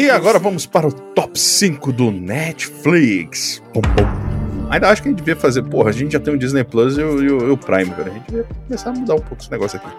E 0.00 0.08
agora 0.08 0.38
vamos 0.38 0.64
para 0.64 0.88
o 0.88 0.92
top 0.92 1.38
5 1.38 1.92
do 1.92 2.10
Netflix. 2.10 3.62
Pum, 3.74 3.82
pum. 3.82 4.66
Ainda 4.70 4.88
acho 4.88 5.02
que 5.02 5.08
a 5.08 5.10
gente 5.10 5.18
devia 5.18 5.36
fazer, 5.36 5.62
porra, 5.64 5.90
a 5.90 5.92
gente 5.92 6.12
já 6.12 6.18
tem 6.18 6.32
o 6.32 6.38
Disney 6.38 6.64
Plus 6.64 6.96
e 6.96 7.02
o, 7.02 7.22
e 7.22 7.30
o, 7.30 7.48
e 7.48 7.50
o 7.50 7.56
Prime, 7.58 7.90
cara. 7.90 8.10
A 8.10 8.14
gente 8.14 8.24
devia 8.26 8.46
começar 8.66 8.88
a 8.88 8.92
mudar 8.94 9.16
um 9.16 9.20
pouco 9.20 9.42
esse 9.42 9.50
negócio 9.50 9.78
aqui. 9.78 9.94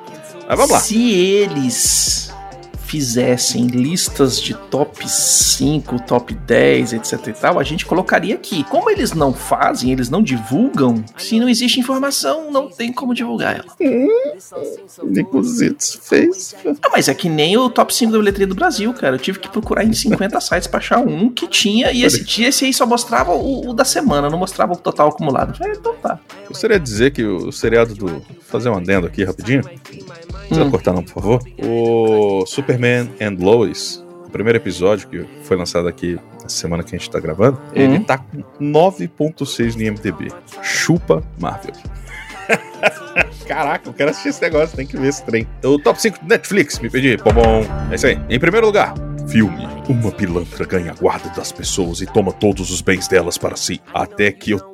Mas 0.48 0.58
vamos 0.58 0.72
lá. 0.72 0.80
Se 0.80 1.12
eles 1.12 2.34
fizessem 2.92 3.68
listas 3.68 4.38
de 4.38 4.54
top 4.54 5.10
5, 5.10 6.02
top 6.02 6.34
10, 6.34 6.92
etc 6.92 7.28
e 7.28 7.32
tal, 7.32 7.58
a 7.58 7.64
gente 7.64 7.86
colocaria 7.86 8.36
aqui. 8.36 8.66
Como 8.66 8.90
eles 8.90 9.14
não 9.14 9.34
fazem, 9.34 9.94
eles 9.94 10.10
não 10.10 10.22
divulgam, 10.22 11.02
se 11.18 11.40
não 11.40 11.48
existe 11.48 11.80
informação, 11.80 12.52
não 12.52 12.70
tem 12.70 12.92
como 12.92 13.14
divulgar 13.14 13.56
ela. 13.56 13.74
Hum, 13.80 14.10
Nicozitos 15.04 16.00
fez. 16.04 16.54
Ah, 16.82 16.90
mas 16.92 17.08
é 17.08 17.14
que 17.14 17.30
nem 17.30 17.56
o 17.56 17.70
top 17.70 17.96
5 17.96 18.12
da 18.12 18.18
bilheteria 18.18 18.48
do 18.48 18.56
Brasil, 18.56 18.94
cara. 18.94 19.16
Eu 19.16 19.20
tive 19.20 19.40
que 19.40 19.50
procurar 19.50 19.86
em 19.86 19.94
50 19.94 20.38
sites 20.42 20.68
pra 20.68 20.80
achar 20.80 21.00
um 21.00 21.30
que 21.30 21.48
tinha, 21.48 21.94
e 21.94 22.04
esse, 22.04 22.26
dia 22.26 22.50
esse 22.50 22.66
aí 22.66 22.74
só 22.74 22.86
mostrava 22.86 23.32
o, 23.32 23.70
o, 23.70 23.74
da 23.74 23.86
semana, 23.86 24.30
não 24.30 24.38
mostrava 24.38 24.74
o 24.74 24.76
total 24.76 25.08
acumulado. 25.08 25.58
falei, 25.58 25.78
então 25.78 25.96
tá. 25.96 26.20
Gostaria 26.46 26.78
de 26.78 26.84
dizer 26.84 27.12
que 27.12 27.24
o 27.24 27.54
seriado 27.54 27.96
do. 27.96 28.22
Fazer 28.50 28.70
um 28.70 28.76
adendo 28.76 29.08
aqui 29.08 29.24
rapidinho. 29.24 29.64
Precisa 30.52 30.68
hum. 30.68 30.72
cortar 30.72 30.94
não, 30.94 31.04
por 31.04 31.14
favor. 31.14 31.42
O 31.58 32.46
Superman 32.46 33.10
and 33.22 33.38
Lois, 33.40 34.04
o 34.26 34.30
primeiro 34.30 34.58
episódio 34.58 35.08
que 35.08 35.26
foi 35.44 35.58
lançado 35.58 35.88
aqui 35.88 36.20
na 36.44 36.50
semana 36.50 36.84
que 36.84 36.96
a 36.96 37.00
gente 37.00 37.10
tá 37.10 37.20
gravando, 37.20 37.58
hum. 37.58 37.72
ele 37.74 38.00
tá 38.02 38.18
com 38.18 38.44
9.6 38.60 39.76
no 39.76 39.82
IMDB. 39.82 40.32
Chupa 40.62 41.24
Marvel. 41.40 41.74
Caraca, 43.48 43.90
eu 43.90 43.94
quero 43.94 44.12
assistir 44.12 44.30
esse 44.30 44.42
negócio, 44.42 44.76
tem 44.76 44.86
que 44.86 44.98
ver 44.98 45.08
esse 45.08 45.24
trem. 45.24 45.48
O 45.64 45.80
top 45.80 46.02
5 46.02 46.20
Netflix, 46.24 46.80
me 46.80 46.90
pedi. 46.90 47.18
Bom, 47.18 47.34
bom. 47.34 47.66
É 47.92 47.96
isso 47.96 48.08
aí. 48.08 48.20
Em 48.30 48.40
primeiro 48.40 48.68
lugar, 48.68 48.94
filme. 49.28 49.68
Uma 49.90 50.12
pilantra 50.12 50.66
ganha 50.66 50.92
a 50.92 50.96
guarda 50.96 51.30
das 51.30 51.52
pessoas 51.52 52.02
e 52.02 52.06
toma 52.06 52.32
todos 52.32 52.72
os 52.72 52.82
bens 52.82 53.08
delas 53.08 53.38
para 53.38 53.56
si. 53.56 53.82
Até 53.94 54.32
que 54.32 54.52
eu. 54.52 54.72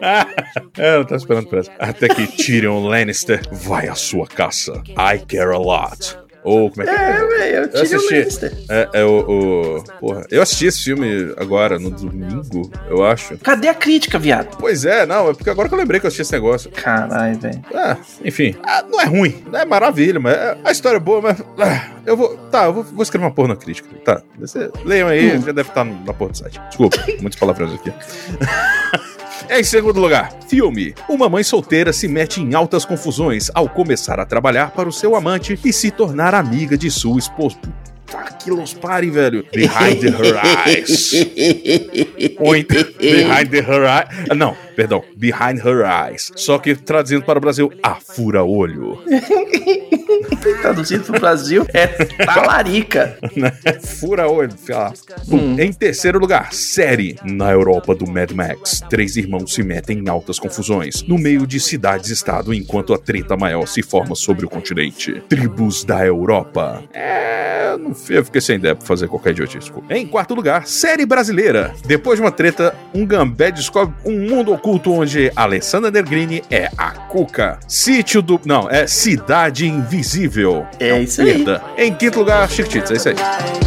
é, 0.78 0.96
eu 0.96 1.04
tava 1.04 1.16
esperando 1.16 1.48
por 1.48 1.58
essa. 1.58 1.72
Até 1.78 2.08
que 2.08 2.26
Tyrion 2.26 2.86
Lannister 2.86 3.42
vai 3.52 3.88
à 3.88 3.94
sua 3.94 4.26
caça. 4.26 4.82
I 4.90 5.18
care 5.26 5.54
a 5.54 5.58
lot. 5.58 6.26
Ou 6.46 6.70
como 6.70 6.82
é 6.82 6.86
que 6.86 6.92
é? 6.92 6.94
É, 6.94 7.26
velho, 7.26 7.56
eu, 7.56 7.70
eu 7.72 7.82
assisti. 7.82 8.52
É, 8.70 8.88
é 8.92 9.04
o, 9.04 9.18
o, 9.18 9.84
Porra, 9.98 10.24
eu 10.30 10.40
assisti 10.40 10.66
esse 10.66 10.84
filme 10.84 11.34
agora, 11.36 11.76
no 11.76 11.90
domingo, 11.90 12.70
eu 12.88 13.04
acho. 13.04 13.36
Cadê 13.38 13.66
a 13.66 13.74
crítica, 13.74 14.16
viado? 14.16 14.56
Pois 14.56 14.84
é, 14.84 15.04
não, 15.04 15.28
é 15.28 15.34
porque 15.34 15.50
agora 15.50 15.68
que 15.68 15.74
eu 15.74 15.78
lembrei 15.78 15.98
que 15.98 16.06
eu 16.06 16.08
assisti 16.08 16.22
esse 16.22 16.32
negócio. 16.32 16.70
Caralho, 16.70 17.36
velho. 17.36 17.60
É, 17.74 17.96
enfim, 18.24 18.54
ah, 18.62 18.84
não 18.88 19.00
é 19.00 19.06
ruim, 19.06 19.42
não 19.50 19.58
é 19.58 19.64
maravilha, 19.64 20.20
mas 20.20 20.36
é, 20.36 20.56
a 20.62 20.70
história 20.70 20.98
é 20.98 21.00
boa, 21.00 21.20
mas. 21.20 21.42
Ah, 21.58 21.88
eu 22.06 22.16
vou. 22.16 22.36
Tá, 22.48 22.66
eu 22.66 22.72
vou, 22.72 22.84
vou, 22.84 23.02
escrever 23.02 23.24
uma 23.24 23.32
porra 23.32 23.48
na 23.48 23.56
crítica. 23.56 23.88
Tá, 24.04 24.22
você, 24.38 24.70
leiam 24.84 25.08
aí, 25.08 25.36
hum. 25.36 25.42
já 25.42 25.50
deve 25.50 25.68
estar 25.68 25.82
na 25.82 26.14
porra 26.14 26.30
do 26.30 26.38
site. 26.38 26.60
Desculpa, 26.68 26.96
muitas 27.20 27.40
palavras 27.40 27.74
aqui. 27.74 27.92
Em 29.48 29.62
segundo 29.62 30.00
lugar, 30.00 30.32
filme. 30.48 30.92
Uma 31.08 31.28
mãe 31.28 31.44
solteira 31.44 31.92
se 31.92 32.08
mete 32.08 32.40
em 32.40 32.54
altas 32.54 32.84
confusões 32.84 33.48
ao 33.54 33.68
começar 33.68 34.18
a 34.18 34.26
trabalhar 34.26 34.72
para 34.72 34.88
o 34.88 34.92
seu 34.92 35.14
amante 35.14 35.58
e 35.64 35.72
se 35.72 35.90
tornar 35.90 36.34
amiga 36.34 36.76
de 36.76 36.90
sua 36.90 37.18
esposa. 37.18 37.56
Tá, 38.06 38.24
quilos 38.24 38.74
pare, 38.74 39.08
velho. 39.08 39.44
Behind 39.52 40.02
her 40.02 40.36
eyes. 40.66 41.12
Point. 42.36 42.68
Behind 42.98 43.52
her 43.54 43.84
eyes. 43.84 44.36
Não, 44.36 44.56
perdão. 44.76 45.02
Behind 45.16 45.58
her 45.64 45.84
eyes. 45.84 46.30
Só 46.36 46.58
que 46.58 46.76
traduzindo 46.76 47.24
para 47.24 47.38
o 47.38 47.40
Brasil, 47.40 47.72
a 47.82 47.94
fura 47.94 48.44
olho. 48.44 48.98
Traduzido 50.60 51.04
para 51.04 51.16
o 51.16 51.20
Brasil 51.20 51.66
é 51.72 51.86
talarica. 51.86 53.18
fura 53.98 54.28
olho. 54.28 54.50
Hum. 55.28 55.56
Em 55.58 55.72
terceiro 55.72 56.18
lugar, 56.18 56.52
série. 56.52 57.16
Na 57.24 57.50
Europa 57.50 57.94
do 57.94 58.06
Mad 58.06 58.30
Max, 58.32 58.82
três 58.88 59.16
irmãos 59.16 59.54
se 59.54 59.62
metem 59.62 59.98
em 59.98 60.08
altas 60.08 60.38
confusões 60.38 61.02
no 61.02 61.18
meio 61.18 61.46
de 61.46 61.58
cidades-estado 61.58 62.52
enquanto 62.52 62.92
a 62.94 62.98
treta 62.98 63.36
maior 63.36 63.66
se 63.66 63.82
forma 63.82 64.14
sobre 64.14 64.44
o 64.44 64.48
continente. 64.48 65.22
Tribos 65.28 65.84
da 65.84 66.04
Europa. 66.04 66.84
É, 66.92 67.76
não 67.78 67.94
eu 68.08 68.24
fiquei 68.24 68.40
sem 68.40 68.56
ideia 68.56 68.74
pra 68.74 68.86
fazer 68.86 69.08
qualquer 69.08 69.30
idiotice. 69.30 69.70
Em 69.90 70.06
quarto 70.06 70.34
lugar, 70.34 70.66
série 70.66 71.06
brasileira. 71.06 71.74
Depois 71.86 72.18
de 72.18 72.24
uma 72.24 72.30
treta, 72.30 72.74
um 72.94 73.04
gambé 73.04 73.50
descobre 73.50 73.94
um 74.04 74.18
mundo 74.28 74.52
oculto 74.52 74.65
onde 74.86 75.30
Alessandra 75.36 75.90
Negrini 75.90 76.42
é 76.50 76.68
a 76.76 76.90
Cuca. 76.90 77.58
Sítio 77.68 78.20
do... 78.20 78.40
Não, 78.44 78.68
é 78.68 78.86
Cidade 78.86 79.66
Invisível. 79.66 80.66
É 80.80 81.00
isso 81.00 81.22
aí. 81.22 81.44
Em 81.78 81.94
quinto 81.94 82.18
lugar, 82.18 82.48
Chiquititas, 82.50 82.90
é 82.90 82.94
isso 82.94 83.08
aí. 83.08 83.65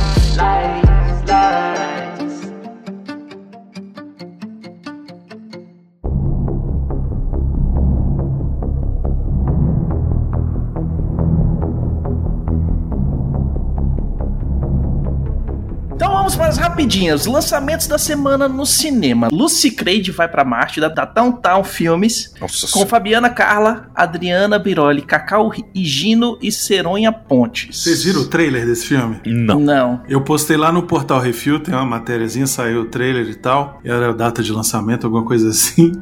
As 16.80 16.86
rapidinhas. 16.86 17.26
Lançamentos 17.26 17.88
da 17.88 17.98
semana 17.98 18.48
no 18.48 18.66
cinema. 18.66 19.28
Lucy 19.32 19.72
Creed 19.72 20.10
vai 20.10 20.30
para 20.30 20.46
Marte, 20.46 20.80
da, 20.80 20.88
Downtown 20.88 21.64
Filmes. 21.64 22.34
Nossa 22.40 22.68
com 22.72 22.86
Fabiana 22.86 23.30
Carla, 23.30 23.90
Adriana 23.94 24.58
Biroli, 24.58 25.02
Cacau 25.02 25.52
Higino 25.76 26.38
e 26.42 26.52
Seronha 26.52 27.12
Pontes. 27.12 27.84
Vocês 27.84 28.04
viram 28.06 28.22
o 28.22 28.28
trailer 28.28 28.66
desse 28.66 28.86
filme? 28.88 29.20
Não. 29.26 29.60
Não. 29.60 30.02
Eu 30.08 30.22
postei 30.22 30.56
lá 30.56 30.72
no 30.72 30.84
Portal 30.84 31.20
Refil, 31.20 31.60
tem 31.60 31.74
uma 31.74 31.86
matériazinha, 31.86 32.48
saiu 32.48 32.82
o 32.82 32.86
trailer 32.86 33.28
e 33.30 33.36
tal. 33.36 33.82
E 33.84 33.90
era 33.90 34.12
a 34.12 34.14
data 34.14 34.42
de 34.42 34.54
lançamento, 34.54 35.06
alguma 35.06 35.26
coisa 35.26 35.50
assim. 35.50 35.92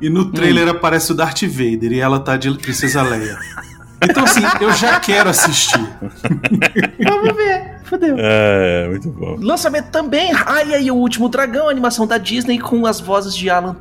E 0.00 0.10
no 0.10 0.30
trailer 0.30 0.66
hum. 0.66 0.70
aparece 0.72 1.12
o 1.12 1.14
Darth 1.14 1.42
Vader 1.42 1.92
e 1.92 2.00
ela 2.00 2.18
tá 2.18 2.36
de 2.36 2.50
Princesa 2.58 3.02
Leia. 3.02 3.38
Então, 4.02 4.24
assim, 4.24 4.42
eu 4.60 4.72
já 4.72 5.00
quero 5.00 5.30
assistir. 5.30 5.80
Vamos 7.02 7.36
ver. 7.36 7.75
Fudeu. 7.86 8.16
É, 8.18 8.88
muito 8.88 9.08
bom. 9.10 9.36
Lançamento 9.40 9.90
também, 9.90 10.32
Raya 10.32 10.78
e 10.78 10.90
o 10.90 10.96
Último 10.96 11.28
Dragão, 11.28 11.68
animação 11.68 12.06
da 12.06 12.18
Disney 12.18 12.58
com 12.58 12.84
as 12.84 13.00
vozes 13.00 13.34
de 13.34 13.48
Alan 13.48 13.74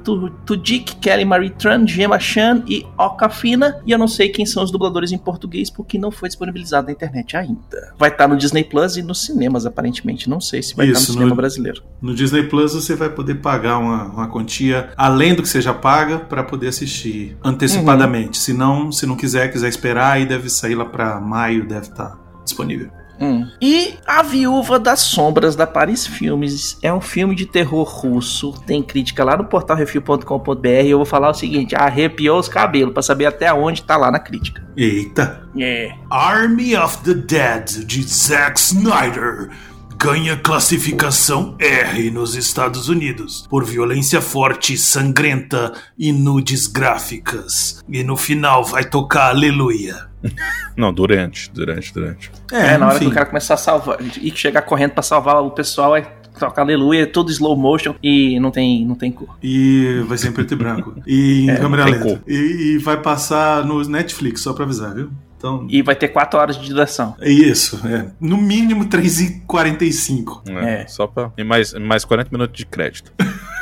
Tudyk, 0.46 0.98
Kelly 0.98 1.26
Marie 1.26 1.50
Tran, 1.50 1.88
Gemma 1.88 2.20
Chan 2.20 2.64
e 2.68 2.86
Okafina. 2.98 3.82
E 3.86 3.92
eu 3.92 3.98
não 3.98 4.08
sei 4.08 4.30
quem 4.30 4.46
são 4.46 4.64
os 4.64 4.72
dubladores 4.72 5.12
em 5.12 5.18
português 5.18 5.70
porque 5.70 5.98
não 5.98 6.12
foi 6.12 6.30
disponibilizado 6.30 6.88
na 6.88 6.94
internet 6.94 7.36
ainda. 7.36 7.94
Vai 7.98 8.10
estar 8.10 8.28
no 8.28 8.38
Disney 8.38 8.64
Plus 8.64 8.96
e 8.96 9.02
nos 9.02 9.26
cinemas, 9.26 9.66
aparentemente. 9.66 10.30
Não 10.30 10.40
sei 10.40 10.62
se 10.62 10.76
vai 10.76 10.88
estar 10.88 11.00
no 11.00 11.06
cinema 11.06 11.30
no, 11.30 11.36
brasileiro. 11.36 11.82
No 12.02 12.14
Disney 12.14 12.44
Plus 12.44 12.74
você 12.74 12.96
vai 12.96 13.10
poder 13.10 13.36
pagar 13.36 13.80
uma, 13.80 14.04
uma 14.06 14.28
quantia 14.28 14.90
além 14.96 15.34
do 15.34 15.42
que 15.42 15.50
você 15.50 15.62
já 15.62 15.74
paga 15.74 16.20
para 16.20 16.44
poder 16.44 16.68
assistir 16.68 17.36
antecipadamente. 17.44 18.38
Uhum. 18.38 18.44
Se 18.44 18.54
não, 18.54 18.92
se 18.92 19.06
não 19.06 19.16
quiser, 19.16 19.52
quiser 19.52 19.68
esperar, 19.68 20.14
aí 20.14 20.26
deve 20.26 20.50
sair 20.50 20.76
lá 20.76 20.86
para 20.86 21.20
maio, 21.20 21.68
deve 21.68 21.88
estar 21.88 22.18
disponível. 22.44 22.90
Hum. 23.20 23.48
E 23.62 23.96
A 24.06 24.22
Viúva 24.22 24.80
das 24.80 25.02
Sombras 25.02 25.56
da 25.56 25.66
Paris 25.66 26.06
Filmes 26.06 26.78
é 26.82 26.94
um 26.94 27.02
filme 27.02 27.36
de 27.36 27.46
terror 27.46 27.84
russo. 27.84 28.54
Tem 28.66 28.82
crítica 28.84 29.24
lá 29.24 29.38
no 29.38 29.46
portal 29.46 29.78
refil.com.br. 29.78 30.68
Eu 30.86 30.98
vou 30.98 31.06
falar 31.06 31.30
o 31.30 31.34
seguinte: 31.34 31.76
arrepiou 31.76 32.40
os 32.40 32.48
cabelos 32.48 32.94
para 32.94 33.04
saber 33.04 33.26
até 33.26 33.54
onde 33.54 33.84
tá 33.84 33.98
lá 33.98 34.12
na 34.12 34.20
crítica. 34.20 34.64
Eita! 34.76 35.48
É. 35.58 35.94
Army 36.10 36.76
of 36.76 36.98
the 37.00 37.14
Dead 37.14 37.86
de 37.86 38.04
Zack 38.04 38.60
Snyder 38.60 39.50
ganha 39.98 40.38
classificação 40.38 41.56
R 41.58 42.12
nos 42.12 42.36
Estados 42.36 42.90
Unidos 42.90 43.48
por 43.50 43.64
violência 43.64 44.22
forte, 44.22 44.78
sangrenta 44.78 45.74
e 45.98 46.12
nudes 46.12 46.68
gráficas. 46.68 47.84
E 47.90 48.04
no 48.04 48.18
final 48.18 48.64
vai 48.64 48.86
tocar 48.86 49.30
Aleluia. 49.30 50.10
Não, 50.76 50.94
durante, 50.94 51.52
durante, 51.52 51.94
durante. 51.94 52.32
É, 52.52 52.74
é 52.74 52.78
na 52.78 52.88
hora 52.88 53.00
que 53.00 53.08
o 53.08 53.12
cara 53.12 53.26
começar 53.26 53.54
a 53.54 53.58
salvar 53.58 53.98
e 54.02 54.32
chegar 54.36 54.62
correndo 54.62 54.92
para 54.92 55.04
salvar 55.04 55.42
o 55.42 55.52
pessoal, 55.52 55.96
é 55.96 56.02
toca 56.40 56.62
aleluia, 56.62 57.04
é 57.04 57.06
tudo 57.06 57.32
slow 57.32 57.56
motion 57.56 57.96
e 58.04 58.40
não 58.40 58.52
tem, 58.52 58.86
não 58.86 58.96
tem 58.96 59.12
cor. 59.12 59.38
E 59.42 60.04
vai 60.08 60.18
ser 60.18 60.30
em 60.30 60.32
preto 60.32 60.54
e 60.54 60.58
branco. 60.58 60.96
E 61.08 61.46
em 61.46 61.50
é, 61.50 61.56
câmera 61.58 61.86
lenta. 61.86 62.22
E, 62.28 62.74
e, 62.74 62.78
vai 62.78 63.02
passar 63.02 63.64
no 63.64 63.82
Netflix, 63.84 64.42
só 64.42 64.54
pra 64.54 64.66
avisar, 64.66 64.94
viu? 64.94 65.12
Então, 65.38 65.68
e 65.70 65.82
vai 65.82 65.96
ter 65.96 66.08
4 66.08 66.40
horas 66.40 66.58
de 66.58 66.70
duração. 66.70 67.16
É 67.20 67.30
isso, 67.30 67.80
é. 67.88 68.08
No 68.20 68.38
mínimo 68.38 68.86
3h45. 68.86 70.42
É, 70.50 70.82
é. 70.82 70.88
Só 70.88 71.08
pra. 71.08 71.32
E 71.38 71.44
mais, 71.44 71.74
mais 71.74 72.04
40 72.04 72.30
minutos 72.32 72.58
de 72.58 72.66
crédito. 72.66 73.14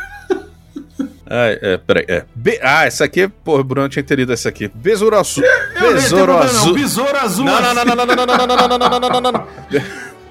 Ah, 1.36 1.58
é, 1.60 1.78
peraí, 1.78 2.06
é. 2.08 2.26
Be 2.36 2.60
ah, 2.62 2.86
essa 2.86 3.06
aqui, 3.06 3.28
pô, 3.28 3.60
o 3.60 3.64
Bruno 3.64 3.90
tinha 3.90 4.02
entendido 4.02 4.32
essa 4.32 4.50
aqui. 4.50 4.70
Besouro 4.72 5.18
azul. 5.18 5.44
Besouro 5.80 6.38
azul. 6.38 6.74
Besouro 6.76 7.18
azul. 7.18 7.46
Não, 7.46 7.60
não, 7.60 7.74
não, 7.74 7.86
não, 7.86 7.96
não, 7.96 8.06
não, 8.06 8.16
não, 8.16 8.38
não, 8.38 8.38
não, 8.38 8.68
não, 8.68 8.78
não, 8.78 9.00
não, 9.00 9.00
não, 9.00 9.22
não, 9.22 9.32
não. 9.32 9.48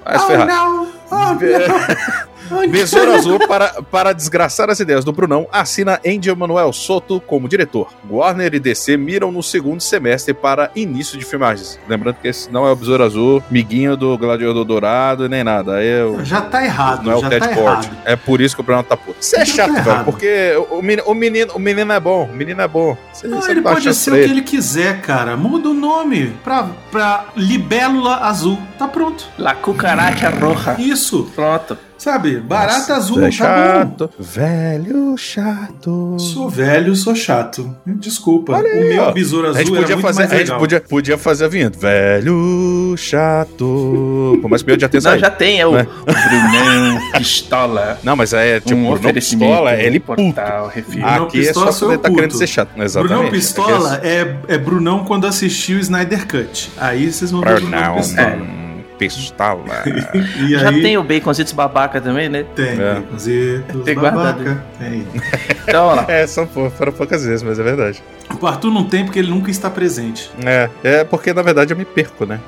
Vai 0.04 0.18
se 0.20 0.26
ferrar. 0.28 0.46
Oh, 0.46 0.46
não. 0.46 0.92
Oh, 1.10 1.16
não. 1.16 2.31
Besouro 2.68 3.12
Azul, 3.12 3.38
para, 3.46 3.82
para 3.82 4.12
desgraçar 4.12 4.70
as 4.70 4.80
ideias 4.80 5.04
do 5.04 5.12
Brunão, 5.12 5.46
assina 5.52 6.00
Andy 6.06 6.34
Manuel 6.34 6.72
Soto 6.72 7.20
como 7.20 7.48
diretor. 7.48 7.92
Warner 8.10 8.54
e 8.54 8.60
DC 8.60 8.96
miram 8.96 9.32
no 9.32 9.42
segundo 9.42 9.80
semestre 9.80 10.34
para 10.34 10.70
início 10.74 11.18
de 11.18 11.24
filmagens. 11.24 11.78
Lembrando 11.88 12.16
que 12.16 12.28
esse 12.28 12.50
não 12.50 12.66
é 12.66 12.72
o 12.72 12.76
Besouro 12.76 13.04
Azul, 13.04 13.42
miguinho 13.50 13.96
do 13.96 14.16
Gladiador 14.16 14.64
Dourado, 14.64 15.28
nem 15.28 15.44
nada. 15.44 15.82
É 15.82 16.04
o, 16.04 16.24
já 16.24 16.40
tá 16.40 16.64
errado. 16.64 17.04
Não 17.04 17.12
é 17.12 17.16
o 17.16 17.28
Ted 17.28 17.48
tá 17.48 17.54
Cord. 17.54 17.90
É 18.04 18.16
por 18.16 18.40
isso 18.40 18.54
que 18.54 18.60
o 18.60 18.64
Bruno 18.64 18.82
tá 18.82 18.96
puto. 18.96 19.16
Isso 19.20 19.36
é 19.36 19.44
chato, 19.44 19.74
tá 19.74 19.80
velho, 19.80 20.04
porque 20.04 20.54
o 20.70 20.82
menino, 20.82 21.02
o, 21.06 21.14
menino, 21.14 21.52
o 21.54 21.58
menino 21.58 21.92
é 21.92 22.00
bom. 22.00 22.24
O 22.24 22.36
menino 22.36 22.60
é 22.60 22.68
bom. 22.68 22.96
Você, 23.12 23.26
não, 23.26 23.40
você 23.40 23.50
ele 23.50 23.62
pode 23.62 23.94
ser 23.94 24.10
o 24.10 24.14
que 24.14 24.20
ele 24.20 24.42
quiser, 24.42 25.00
cara. 25.00 25.36
Muda 25.36 25.70
o 25.70 25.74
nome 25.74 26.34
pra, 26.44 26.68
pra 26.90 27.26
Libélula 27.36 28.16
Azul. 28.16 28.58
Tá 28.78 28.88
pronto. 28.88 29.26
La 29.38 29.54
Cucaracha 29.54 30.30
Roja. 30.30 30.76
Isso. 30.78 31.30
Pronto. 31.34 31.76
Sabe? 32.02 32.40
Barata 32.40 32.78
Nossa, 32.78 32.94
azul, 32.96 33.18
é 33.20 33.26
tá 33.26 33.30
chato. 33.30 34.10
Velho 34.18 35.16
chato. 35.16 35.86
bom. 35.86 36.18
Sou 36.18 36.50
velho, 36.50 36.96
sou 36.96 37.14
chato. 37.14 37.76
Desculpa. 37.86 38.54
Olha 38.54 38.66
o 38.66 38.72
aí, 38.72 38.88
meu 38.88 39.02
ó. 39.04 39.12
besouro 39.12 39.46
A 39.46 39.50
azul 39.50 39.60
gente 39.60 39.70
era 39.70 39.80
podia 39.82 39.96
muito 39.96 40.06
fazer, 40.08 40.22
a 40.34 40.38
gente 40.38 40.58
podia, 40.58 40.80
podia 40.80 41.16
fazer 41.18 41.44
a 41.44 41.48
vinheta. 41.48 41.78
Velho 41.78 42.96
chato. 42.96 44.40
Mais 44.50 44.64
que 44.64 44.72
eu 44.72 44.80
já 44.80 44.88
tenha 44.88 45.00
Não, 45.00 45.10
saído. 45.10 45.20
já 45.20 45.30
tem, 45.30 45.60
é 45.60 45.66
o 45.66 45.74
Né? 45.74 45.86
Brunão 46.04 47.12
Pistola. 47.18 47.98
Não, 48.02 48.16
mas 48.16 48.32
é 48.32 48.58
tipo, 48.58 48.74
um 48.74 48.90
oferecimento. 48.90 49.50
Pistola, 49.52 49.76
ele 49.76 50.00
portal, 50.00 50.72
refil. 50.74 51.02
Brunão 51.02 51.24
Aqui 51.26 51.38
é 51.38 51.42
Pistola 51.44 51.66
só 51.66 51.72
sou 51.72 51.88
poder 51.88 51.98
eu 51.98 52.02
tá 52.02 52.08
puto. 52.08 52.20
querendo 52.20 52.36
ser 52.36 52.46
chato. 52.48 52.70
Exatamente. 52.82 53.14
Brunão 53.14 53.30
Pistola 53.30 54.00
é, 54.02 54.36
é 54.48 54.58
Brunão 54.58 55.04
quando 55.04 55.24
assistiu 55.24 55.76
o 55.76 55.80
Snyder 55.80 56.26
Cut. 56.26 56.68
Aí 56.78 57.12
vocês 57.12 57.30
vão 57.30 57.42
ver 57.42 57.52
o 57.52 57.60
Brunão 57.60 57.70
Brunão 57.80 57.94
Pistola. 57.94 58.61
Pistola. 59.08 59.82
E 60.38 60.50
Já 60.58 60.68
aí, 60.70 60.82
tem 60.82 60.96
o 60.98 61.02
Baconzitos 61.02 61.52
babaca 61.52 62.00
também, 62.00 62.28
né? 62.28 62.44
Tem, 62.54 62.70
É. 62.80 62.94
baconzitos, 62.94 63.84
Tem 63.84 63.94
guardado. 63.94 64.44
babaca. 64.44 64.64
Tem. 64.78 65.06
Então, 65.68 65.88
vamos 65.90 66.04
lá. 66.08 66.12
É, 66.12 66.26
são 66.26 66.44
pou- 66.46 66.68
foram 66.70 66.90
poucas 66.92 67.24
vezes, 67.24 67.42
mas 67.42 67.56
é 67.58 67.62
verdade. 67.62 68.02
O 68.40 68.46
Arthur 68.46 68.70
não 68.72 68.84
tem 68.84 69.04
porque 69.04 69.18
ele 69.20 69.30
nunca 69.30 69.48
está 69.50 69.70
presente. 69.70 70.28
É, 70.44 70.68
é 70.82 71.04
porque 71.04 71.32
na 71.32 71.40
verdade 71.42 71.72
eu 71.72 71.76
me 71.76 71.84
perco, 71.84 72.26
né? 72.26 72.40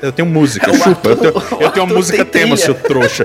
Eu 0.00 0.10
tenho 0.10 0.26
música, 0.26 0.72
chupa. 0.72 1.10
Eu 1.10 1.16
tenho, 1.16 1.34
eu 1.60 1.70
tenho 1.70 1.84
uma 1.86 1.94
música 1.94 2.24
tema, 2.24 2.56
trilha. 2.56 2.56
seu 2.56 2.74
trouxa. 2.74 3.24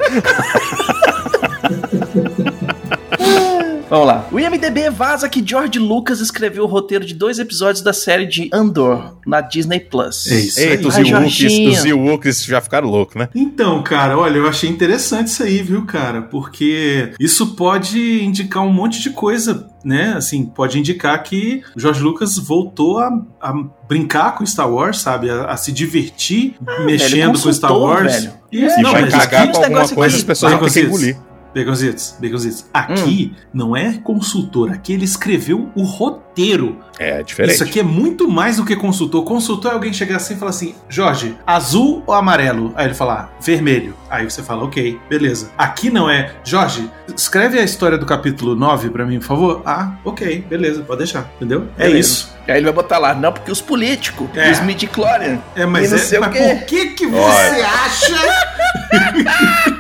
Vamos 3.89 4.05
lá. 4.05 4.27
O 4.31 4.39
IMDB 4.39 4.89
vaza 4.91 5.27
que 5.27 5.43
George 5.46 5.79
Lucas 5.79 6.19
escreveu 6.19 6.63
o 6.63 6.67
roteiro 6.67 7.03
de 7.03 7.13
dois 7.13 7.39
episódios 7.39 7.81
da 7.81 7.91
série 7.91 8.25
de 8.27 8.50
Andor 8.53 9.17
na 9.25 9.41
Disney 9.41 9.79
Plus. 9.79 10.27
É 10.27 10.36
isso 10.36 10.60
Eita, 10.60 10.88
os 10.88 10.96
Ewoks, 10.96 11.10
Jorginho. 11.10 11.72
os 11.72 11.86
Ewoks 11.86 12.43
já 12.43 12.62
ficaram 12.62 12.88
loucos, 12.88 13.15
né? 13.15 13.29
Então, 13.34 13.81
cara, 13.81 14.17
olha, 14.17 14.38
eu 14.38 14.48
achei 14.48 14.69
interessante 14.69 15.27
isso 15.27 15.41
aí, 15.41 15.63
viu, 15.63 15.86
cara? 15.86 16.22
Porque 16.22 17.13
isso 17.19 17.55
pode 17.55 18.24
indicar 18.24 18.63
um 18.63 18.72
monte 18.72 19.01
de 19.01 19.10
coisa, 19.10 19.67
né? 19.84 20.13
Assim, 20.15 20.46
pode 20.46 20.77
indicar 20.77 21.22
que 21.24 21.63
o 21.75 21.79
George 21.79 22.01
Lucas 22.01 22.38
voltou 22.38 23.00
a, 23.00 23.10
a 23.41 23.53
brincar 23.88 24.36
com 24.36 24.46
Star 24.46 24.72
Wars, 24.72 25.00
sabe? 25.00 25.31
A, 25.31 25.46
a 25.46 25.58
se 25.58 25.72
divertir 25.72 26.55
mexendo 26.86 27.31
velho, 27.34 27.43
com 27.43 27.53
Star 27.53 27.75
Wars. 27.75 28.13
velho. 28.13 28.34
E 28.51 28.62
não, 28.81 28.91
vai 28.91 29.01
mas 29.03 29.13
cagar 29.13 29.48
com 29.48 29.58
alguma 29.58 29.67
negócio 29.67 29.96
coisa, 29.96 30.17
as 30.17 30.24
pessoas 30.24 30.53
vão 30.53 30.69
ter 30.69 30.81
que 30.81 30.88
engolir. 30.88 31.17
Baconzitos, 31.55 32.15
Baconzitos. 32.21 32.65
Aqui 32.73 33.33
não 33.53 33.75
é 33.75 33.93
consultor, 34.03 34.71
aqui 34.71 34.93
ele 34.93 35.05
escreveu 35.05 35.69
o 35.75 35.83
roteiro. 35.83 36.77
É 36.97 37.23
diferente. 37.23 37.55
Isso 37.55 37.63
aqui 37.63 37.79
é 37.79 37.83
muito 37.83 38.29
mais 38.29 38.57
do 38.57 38.65
que 38.65 38.75
consultor. 38.75 39.23
Consultor 39.23 39.71
é 39.71 39.73
alguém 39.73 39.91
chegar 39.93 40.17
assim 40.17 40.35
e 40.35 40.37
falar 40.37 40.51
assim: 40.51 40.75
Jorge, 40.87 41.35
azul 41.45 42.03
ou 42.05 42.13
amarelo? 42.13 42.73
Aí 42.75 42.85
ele 42.87 42.93
falar, 42.93 43.33
vermelho. 43.41 43.93
Aí 44.09 44.29
você 44.29 44.41
fala, 44.43 44.63
ok, 44.63 44.99
beleza. 45.09 45.51
Aqui 45.57 45.89
não 45.89 46.09
é, 46.09 46.31
Jorge, 46.43 46.89
escreve 47.15 47.59
a 47.59 47.63
história 47.63 47.97
do 47.97 48.05
capítulo 48.05 48.55
9 48.55 48.89
pra 48.89 49.05
mim, 49.05 49.19
por 49.19 49.25
favor. 49.25 49.61
Ah, 49.65 49.93
ok, 50.03 50.43
beleza, 50.49 50.81
pode 50.83 50.99
deixar, 50.99 51.29
entendeu? 51.35 51.67
É 51.77 51.89
isso. 51.89 52.33
Aí 52.47 52.55
ele 52.57 52.65
vai 52.65 52.73
botar 52.73 52.97
lá, 52.97 53.13
não, 53.13 53.31
porque 53.31 53.51
os 53.51 53.61
políticos, 53.61 54.27
É. 54.35 54.51
os 54.51 54.59
midi-chlorian. 54.61 55.39
É, 55.55 55.65
mas, 55.65 56.11
é, 56.11 56.19
mas 56.19 56.35
por 56.37 56.65
que 56.65 56.87
que 56.91 57.05
você 57.05 57.19
Olha. 57.19 57.67
acha 57.67 58.15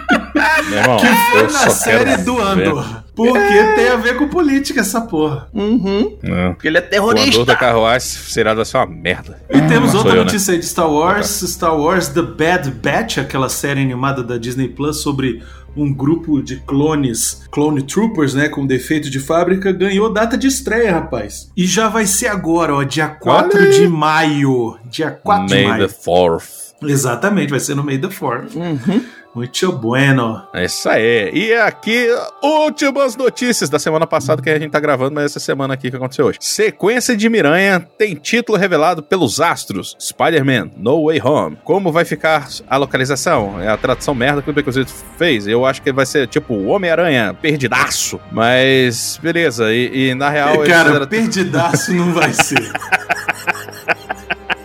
Meu 0.69 0.77
irmão, 0.79 0.97
que 0.97 1.05
foi 1.07 1.39
eu 1.39 1.43
na 1.43 1.49
só 1.49 1.69
série 1.69 2.05
quero 2.05 2.23
do. 2.25 2.39
Andor? 2.41 3.03
Porque 3.15 3.63
tem 3.75 3.89
a 3.89 3.95
ver 3.97 4.17
com 4.17 4.27
política 4.29 4.79
essa 4.81 5.01
porra. 5.01 5.47
Uhum. 5.53 6.17
Não. 6.23 6.53
Porque 6.53 6.67
ele 6.67 6.77
é 6.77 6.81
O 6.81 6.83
andor 6.83 6.89
terrorista. 7.15 7.45
da 7.45 7.55
carruagem 7.55 8.07
será 8.07 8.53
vai 8.53 8.63
ser 8.65 8.77
uma 8.77 8.85
merda. 8.87 9.41
E 9.49 9.61
temos 9.63 9.91
Sou 9.91 9.99
outra 9.99 10.13
eu, 10.13 10.17
né? 10.19 10.23
notícia 10.23 10.53
aí 10.53 10.59
de 10.59 10.65
Star 10.65 10.89
Wars, 10.89 11.27
Star 11.47 11.77
Wars 11.77 12.07
The 12.07 12.21
Bad 12.21 12.71
Batch, 12.71 13.17
aquela 13.17 13.49
série 13.49 13.81
animada 13.81 14.23
da 14.23 14.37
Disney 14.37 14.69
Plus 14.69 15.01
sobre 15.01 15.43
um 15.75 15.93
grupo 15.93 16.41
de 16.41 16.57
clones, 16.61 17.43
clone 17.51 17.81
troopers, 17.83 18.33
né, 18.33 18.49
com 18.49 18.65
defeito 18.65 19.09
de 19.09 19.19
fábrica, 19.19 19.71
ganhou 19.71 20.11
data 20.11 20.35
de 20.37 20.47
estreia, 20.47 20.91
rapaz. 20.93 21.51
E 21.55 21.65
já 21.65 21.87
vai 21.87 22.05
ser 22.07 22.27
agora, 22.27 22.73
ó, 22.73 22.83
dia 22.83 23.07
4 23.07 23.59
Olha 23.59 23.69
de 23.69 23.87
maio. 23.87 24.77
Dia 24.89 25.11
4 25.11 25.45
de 25.45 25.53
May 25.55 25.67
maio. 25.67 25.87
the 25.87 25.93
fourth. 25.93 26.69
Exatamente, 26.81 27.49
vai 27.51 27.59
ser 27.59 27.75
no 27.75 27.83
meio 27.83 27.99
da 27.99 28.07
4 28.09 28.57
Uhum. 28.57 29.01
Muito 29.35 29.71
bueno. 29.71 30.41
É 30.53 30.65
isso 30.65 30.89
aí. 30.89 31.31
E 31.33 31.53
aqui, 31.53 32.07
últimas 32.43 33.15
notícias 33.15 33.69
da 33.69 33.77
semana 33.77 34.07
passada 34.07 34.41
que 34.41 34.49
a 34.49 34.57
gente 34.59 34.71
tá 34.71 34.79
gravando, 34.79 35.13
mas 35.15 35.25
essa 35.25 35.39
semana 35.39 35.73
aqui 35.75 35.89
que 35.89 35.95
aconteceu 35.95 36.25
hoje. 36.25 36.39
Sequência 36.41 37.15
de 37.15 37.29
Miranha 37.29 37.79
tem 37.97 38.15
título 38.15 38.57
revelado 38.57 39.03
pelos 39.03 39.39
astros. 39.39 39.95
Spider-Man, 39.99 40.71
No 40.77 41.05
Way 41.05 41.21
Home. 41.23 41.57
Como 41.63 41.91
vai 41.91 42.05
ficar 42.05 42.47
a 42.67 42.77
localização? 42.77 43.61
É 43.61 43.67
a 43.67 43.77
tradução 43.77 44.15
merda 44.15 44.41
que 44.41 44.49
o 44.49 44.53
Becozito 44.53 44.91
fez. 45.17 45.47
Eu 45.47 45.65
acho 45.65 45.81
que 45.81 45.91
vai 45.93 46.05
ser 46.05 46.27
tipo 46.27 46.55
Homem-Aranha, 46.65 47.33
perdidaço. 47.39 48.19
Mas, 48.31 49.19
beleza. 49.21 49.71
E, 49.71 50.09
e 50.09 50.15
na 50.15 50.29
real... 50.29 50.57
Cara, 50.63 50.85
fizeram- 50.89 51.07
perdidaço 51.07 51.93
não 51.93 52.13
vai 52.13 52.33
ser. 52.33 52.71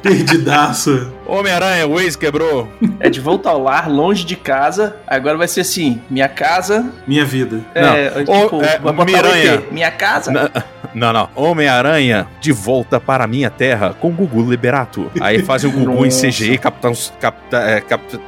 Perdidaço. 0.05 1.13
Homem-Aranha, 1.27 1.87
o 1.87 1.95
Waze 1.97 2.17
quebrou. 2.17 2.69
É 3.01 3.09
de 3.09 3.21
volta 3.21 3.49
ao 3.49 3.63
lar, 3.63 3.91
longe 3.91 4.25
de 4.25 4.37
casa. 4.37 4.97
Agora 5.07 5.37
vai 5.37 5.49
ser 5.49 5.63
assim: 5.63 6.01
minha 6.11 6.29
casa. 6.29 6.87
Minha 7.07 7.25
vida. 7.25 7.61
É, 7.75 8.11
Não. 8.11 8.43
tipo, 8.43 8.63
é, 8.63 8.79
vai 8.79 8.93
botar 8.93 9.03
o 9.03 9.05
Miranha. 9.07 9.55
ET, 9.55 9.73
Minha 9.73 9.91
casa. 9.91 10.31
Na- 10.31 10.51
Não, 10.95 11.13
não. 11.13 11.29
Homem-Aranha 11.35 12.27
de 12.41 12.53
volta 12.53 13.01
para 13.01 13.25
a 13.25 13.27
minha 13.27 13.51
terra 13.51 13.95
com 13.99 14.11
Gugu 14.11 14.49
Liberato. 14.49 15.11
Aí 15.21 15.43
faz 15.43 15.65
o 15.65 15.71
Gugu 15.71 16.07
em. 16.07 16.11
CGI, 16.11 16.61
uns. 16.85 17.13
Capta, 17.21 17.57
é, 17.59 17.81
capta, 17.81 18.21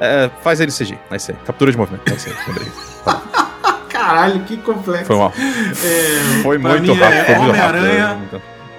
é, 0.00 0.28
faz 0.42 0.58
ele 0.60 0.72
em 0.72 0.74
CGI. 0.74 0.98
É 1.10 1.16
isso 1.16 1.30
aí. 1.30 1.36
Captura 1.46 1.70
de 1.70 1.76
movimento. 1.78 2.10
É 2.10 2.14
isso 2.16 2.28
aí. 2.28 2.34
Lembrei. 2.48 2.66
Caralho, 3.88 4.40
que 4.40 4.56
complexo. 4.58 5.06
Foi 5.06 5.16
mal. 5.16 5.32
É, 5.36 6.42
Foi 6.42 6.58
pra 6.58 6.70
muito 6.70 6.92
rápido. 6.94 7.32
é. 7.32 7.38
Homem-Aranha 7.38 8.18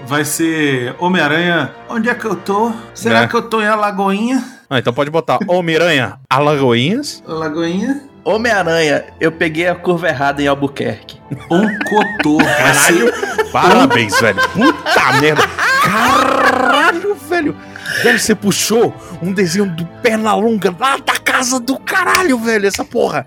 vai 0.07 0.25
ser 0.25 0.95
Homem-Aranha. 0.99 1.71
Onde 1.89 2.09
é 2.09 2.15
que 2.15 2.25
eu 2.25 2.35
tô? 2.35 2.71
Será 2.93 3.21
É. 3.23 3.27
que 3.27 3.35
eu 3.35 3.41
tô 3.43 3.62
em 3.62 3.67
Alagoinha? 3.67 4.43
Ah, 4.69 4.79
então 4.79 4.93
pode 4.93 5.09
botar 5.09 5.39
Homem-Aranha 5.47 6.19
Alagoinhas. 6.29 7.23
Alagoinha? 7.27 8.03
Homem-Aranha, 8.23 9.05
eu 9.19 9.31
peguei 9.31 9.67
a 9.67 9.73
curva 9.75 10.07
errada 10.09 10.41
em 10.41 10.47
Albuquerque. 10.47 11.19
Oncotô. 11.49 12.38
Caralho. 12.43 13.12
Parabéns, 13.51 14.19
velho. 14.19 14.39
Puta 14.49 15.13
merda. 15.21 15.41
Caralho, 15.81 17.15
velho. 17.15 17.55
Velho, 18.03 18.19
você 18.19 18.35
puxou 18.35 18.93
um 19.21 19.33
desenho 19.33 19.65
do 19.65 19.85
Pernalonga 20.01 20.73
lá 20.79 20.97
da 20.97 21.13
casa 21.17 21.59
do 21.59 21.79
caralho, 21.79 22.38
velho. 22.38 22.67
Essa 22.67 22.85
porra. 22.85 23.25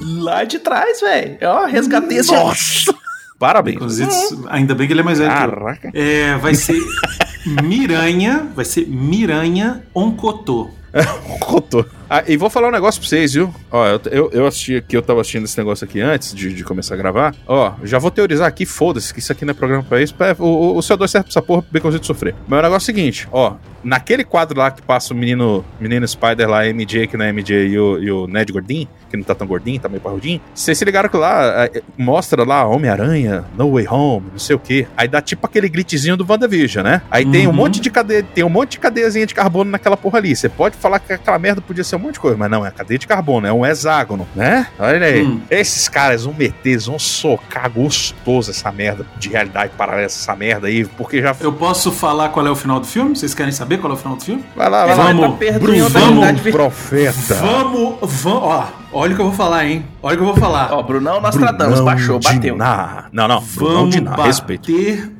Lá 0.00 0.44
de 0.44 0.58
trás, 0.58 1.00
velho. 1.00 1.36
Ó, 1.42 1.66
resgatei 1.66 2.18
esse. 2.18 2.32
Nossa. 2.32 2.94
Parabéns. 3.38 3.76
Inclusive, 3.76 4.10
ainda 4.48 4.74
bem 4.74 4.86
que 4.86 4.92
ele 4.92 5.00
é 5.00 5.04
mais 5.04 5.18
velho. 5.18 5.30
Caraca. 5.30 5.90
É, 5.92 6.36
vai 6.38 6.54
ser 6.54 6.80
Miranha. 7.62 8.48
Vai 8.54 8.64
ser 8.64 8.86
Miranha 8.86 9.82
Oncotô. 9.94 10.70
Cotou. 11.40 11.84
Ah, 12.08 12.22
e 12.26 12.36
vou 12.36 12.48
falar 12.48 12.68
um 12.68 12.72
negócio 12.72 13.00
pra 13.00 13.08
vocês, 13.08 13.34
viu? 13.34 13.52
Ó, 13.70 13.86
eu, 13.86 14.00
eu, 14.10 14.30
eu 14.32 14.46
assisti 14.46 14.76
aqui, 14.76 14.96
eu 14.96 15.02
tava 15.02 15.20
assistindo 15.20 15.44
esse 15.44 15.58
negócio 15.58 15.84
aqui 15.84 16.00
antes 16.00 16.34
de, 16.34 16.52
de 16.54 16.62
começar 16.64 16.94
a 16.94 16.96
gravar. 16.96 17.34
Ó, 17.46 17.72
já 17.82 17.98
vou 17.98 18.10
teorizar 18.10 18.46
aqui, 18.46 18.64
foda-se, 18.64 19.12
que 19.12 19.18
isso 19.20 19.32
aqui 19.32 19.44
não 19.44 19.50
é 19.52 19.54
programa 19.54 19.82
pra 19.82 20.00
isso. 20.00 20.14
Pra, 20.14 20.36
o, 20.38 20.44
o, 20.44 20.76
o 20.76 20.80
CO2 20.80 21.08
serve 21.08 21.24
pra 21.24 21.30
essa 21.32 21.42
porra 21.42 21.62
pro 21.62 21.72
Baconzito 21.72 22.06
sofrer. 22.06 22.34
Mas 22.46 22.58
o 22.60 22.62
negócio 22.62 22.90
é 22.90 22.92
o 22.92 22.96
seguinte, 22.96 23.28
ó. 23.32 23.54
Naquele 23.82 24.24
quadro 24.24 24.58
lá 24.58 24.70
que 24.72 24.82
passa 24.82 25.14
o 25.14 25.16
menino, 25.16 25.64
menino 25.80 26.06
Spider 26.08 26.48
lá, 26.48 26.64
MJ, 26.64 27.06
que 27.06 27.16
não 27.16 27.24
é 27.24 27.32
MJ, 27.32 27.68
e 27.68 27.78
o, 27.78 27.98
e 28.02 28.10
o 28.10 28.26
Ned 28.26 28.52
gordinho, 28.52 28.88
que 29.08 29.16
não 29.16 29.22
tá 29.22 29.32
tão 29.32 29.46
gordinho, 29.46 29.78
tá 29.78 29.88
meio 29.88 30.00
parrudinho. 30.00 30.40
Vocês 30.52 30.76
se 30.76 30.84
ligaram 30.84 31.08
que 31.08 31.16
lá, 31.16 31.66
é, 31.66 31.82
mostra 31.96 32.42
lá 32.44 32.64
Homem-Aranha, 32.66 33.44
No 33.56 33.72
Way 33.74 33.86
Home, 33.88 34.26
não 34.32 34.38
sei 34.40 34.56
o 34.56 34.58
quê. 34.58 34.88
Aí 34.96 35.06
dá 35.06 35.20
tipo 35.20 35.46
aquele 35.46 35.68
glitchzinho 35.68 36.16
do 36.16 36.26
WandaVision, 36.28 36.84
né? 36.84 37.02
Aí 37.10 37.24
tem 37.24 37.46
um 37.46 37.50
Uhum. 37.50 37.56
monte 37.56 37.80
de 37.80 37.88
cadeia, 37.90 38.24
tem 38.24 38.42
um 38.42 38.48
monte 38.48 38.72
de 38.72 38.80
cadeiazinha 38.80 39.24
de 39.24 39.34
carbono 39.34 39.70
naquela 39.70 39.96
porra 39.96 40.18
ali. 40.18 40.34
Você 40.34 40.48
pode 40.48 40.76
falar 40.76 40.98
que 40.98 41.12
aquela 41.12 41.38
merda 41.38 41.60
podia 41.60 41.84
ser 41.84 41.95
um 41.96 42.00
monte 42.00 42.14
de 42.14 42.20
coisa, 42.20 42.36
mas 42.36 42.50
não, 42.50 42.64
é 42.64 42.70
cadeia 42.70 42.98
de 42.98 43.06
carbono, 43.06 43.46
é 43.46 43.52
um 43.52 43.64
hexágono, 43.64 44.26
né? 44.34 44.66
Olha 44.78 45.06
aí. 45.06 45.24
Hum. 45.24 45.40
Esses 45.50 45.88
caras 45.88 46.24
vão 46.24 46.34
meter, 46.34 46.70
eles 46.70 46.86
vão 46.86 46.98
socar 46.98 47.70
gostoso 47.70 48.50
essa 48.50 48.70
merda 48.70 49.06
de 49.18 49.28
realidade 49.28 49.72
paralela, 49.76 50.06
essa 50.06 50.34
merda 50.36 50.66
aí, 50.68 50.84
porque 50.84 51.20
já. 51.22 51.34
Eu 51.40 51.52
posso 51.52 51.90
falar 51.92 52.28
qual 52.30 52.46
é 52.46 52.50
o 52.50 52.56
final 52.56 52.80
do 52.80 52.86
filme? 52.86 53.16
Vocês 53.16 53.34
querem 53.34 53.52
saber 53.52 53.78
qual 53.78 53.92
é 53.92 53.94
o 53.94 53.98
final 53.98 54.16
do 54.16 54.24
filme? 54.24 54.44
Vai 54.54 54.68
lá, 54.70 54.86
vai 54.86 54.96
lá. 54.96 55.04
Vamos, 55.12 55.38
tá 55.38 55.58
Bruno, 55.58 55.88
vamos, 55.88 56.40
Profeta. 56.50 57.34
Vamos, 57.34 57.96
vamos, 58.02 58.42
ó, 58.42 58.68
olha 58.92 59.12
o 59.12 59.14
que 59.16 59.20
eu 59.20 59.26
vou 59.26 59.34
falar, 59.34 59.66
hein? 59.66 59.84
Olha 60.02 60.14
o 60.14 60.16
que 60.18 60.22
eu 60.22 60.26
vou 60.32 60.36
falar. 60.36 60.72
Ó, 60.72 60.82
Brunão 60.82 61.20
Nostradamus, 61.20 61.80
baixou, 61.80 62.20
bateu. 62.20 62.54
Diná. 62.54 63.06
Não, 63.12 63.28
não. 63.28 63.42
Brunão 63.42 63.90
Vamos 63.90 63.96
bater 63.96 64.24
respeito. 64.24 64.72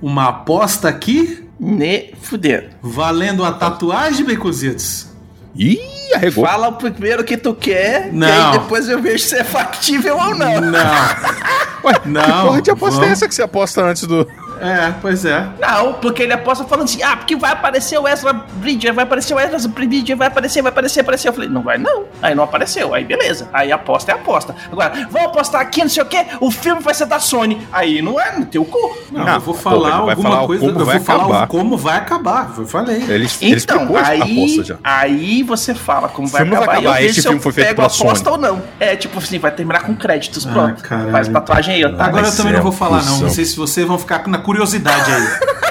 uma 0.03 0.29
aposta 0.29 0.89
aqui, 0.89 1.45
Ne 1.59 2.13
fudendo. 2.21 2.67
valendo 2.83 3.45
a 3.45 3.53
tatuagem, 3.53 4.25
Becozitos. 4.27 5.16
Ih, 5.59 5.79
arregou. 6.15 6.45
Fala 6.47 6.69
o 6.69 6.73
primeiro 6.73 7.25
que 7.25 7.37
tu 7.37 7.55
quer, 7.55 8.13
Não. 8.13 8.27
e 8.27 8.31
aí 8.31 8.53
depois 8.59 8.89
eu 8.89 9.01
vejo 9.01 9.25
se 9.25 9.37
é 9.37 9.45
factível 9.45 10.17
ou 10.17 10.35
não. 10.35 10.61
Não. 10.61 10.81
Ué, 11.85 11.95
Não, 12.05 12.23
que 12.23 12.33
porra 12.33 12.63
de 12.63 12.71
aposta 12.71 13.05
é 13.05 13.09
essa 13.09 13.29
que 13.29 13.35
você 13.35 13.43
aposta 13.43 13.83
antes 13.83 14.05
do. 14.05 14.27
É, 14.61 14.93
pois 15.01 15.25
é. 15.25 15.47
Não, 15.61 15.95
porque 15.95 16.23
ele 16.23 16.33
aposta 16.33 16.65
falando 16.65 16.85
assim, 16.85 17.03
ah, 17.03 17.17
porque 17.17 17.37
vai 17.37 17.53
aparecer 17.53 17.99
o 17.99 18.07
Ezra 18.09 18.33
Bridger, 18.33 18.93
vai 18.95 19.05
aparecer 19.05 19.35
o 19.35 19.41
Ezra 19.41 19.69
Bridger, 19.69 20.17
vai 20.17 20.29
aparecer, 20.29 20.63
vai 20.63 20.71
aparecer, 20.73 21.01
aparecer. 21.01 21.29
Eu 21.29 21.33
falei, 21.33 21.49
não 21.49 21.63
vai 21.63 21.79
não. 21.79 22.05
Aí 22.23 22.35
não 22.35 22.45
apareceu, 22.45 22.95
aí 22.95 23.05
beleza. 23.05 23.49
Aí 23.53 23.71
aposta 23.73 24.13
é 24.13 24.15
aposta. 24.15 24.55
Agora, 24.71 24.93
vamos 25.11 25.29
apostar 25.29 25.61
aqui, 25.61 25.81
não 25.83 25.89
sei 25.89 26.03
o 26.03 26.07
quê, 26.07 26.25
o 26.41 26.51
filme 26.51 26.81
vai 26.83 26.95
ser 26.95 27.07
da 27.07 27.19
Sony. 27.19 27.67
Aí 27.73 28.01
não 28.03 28.21
é, 28.21 28.39
no 28.39 28.47
teu 28.47 28.65
cu. 28.65 28.97
Não, 29.13 29.25
Não, 29.25 29.35
eu 29.35 29.41
vou 29.41 29.55
pô, 29.55 29.61
falar 29.61 29.91
vai 29.91 30.11
alguma 30.11 30.31
falar 30.31 30.47
coisa, 30.47 30.67
como 30.67 30.81
eu 30.81 30.85
vou 30.87 31.01
falar 31.01 31.23
acabar. 31.25 31.47
como 31.47 31.77
vai 31.77 31.97
acabar. 31.97 32.55
Eu 32.59 32.67
falei. 32.67 33.03
Ele, 33.03 33.29
ele 33.41 33.57
Então, 33.63 33.89
aí, 33.97 34.21
aposta 34.21 34.65
já. 34.65 34.77
aí 34.83 35.43
você 35.43 35.75
fala 35.75 36.09
como 36.09 36.27
vai 36.29 36.45
não 36.45 36.51
vai 36.57 36.63
acabar, 36.63 36.81
e 36.81 36.85
eu 36.85 36.91
acabar, 36.91 37.01
vejo 37.03 37.11
esse 37.11 37.23
se 37.23 37.29
eu 37.29 37.33
filme 37.33 37.43
foi 37.43 37.53
feito 37.53 37.67
pego 37.69 37.77
pela 37.77 37.89
a 37.89 37.95
aposta 37.95 38.31
Sony. 38.31 38.47
ou 38.47 38.55
não. 38.57 38.63
É, 38.81 38.97
tipo 38.97 39.19
assim, 39.19 39.39
vai 39.39 39.51
terminar 39.51 39.83
com 39.83 39.95
créditos, 39.95 40.47
Ah, 40.47 40.53
pronto. 40.53 40.83
caralho. 40.83 41.11
Faz 41.13 41.29
tatuagem 41.29 41.75
aí, 41.75 41.85
ó. 41.85 41.97
Tá? 41.97 42.07
Agora 42.07 42.27
eu 42.27 42.37
também 42.37 42.53
não 42.53 42.63
vou 42.63 42.73
falar, 42.73 43.03
não. 43.05 43.21
Não 43.21 43.29
sei 43.31 43.45
se 43.45 43.57
vocês 43.57 43.87
vão 43.87 43.99
ficar 43.99 44.27
na 44.27 44.39
curiosidade 44.47 45.11
aí. 45.11 45.27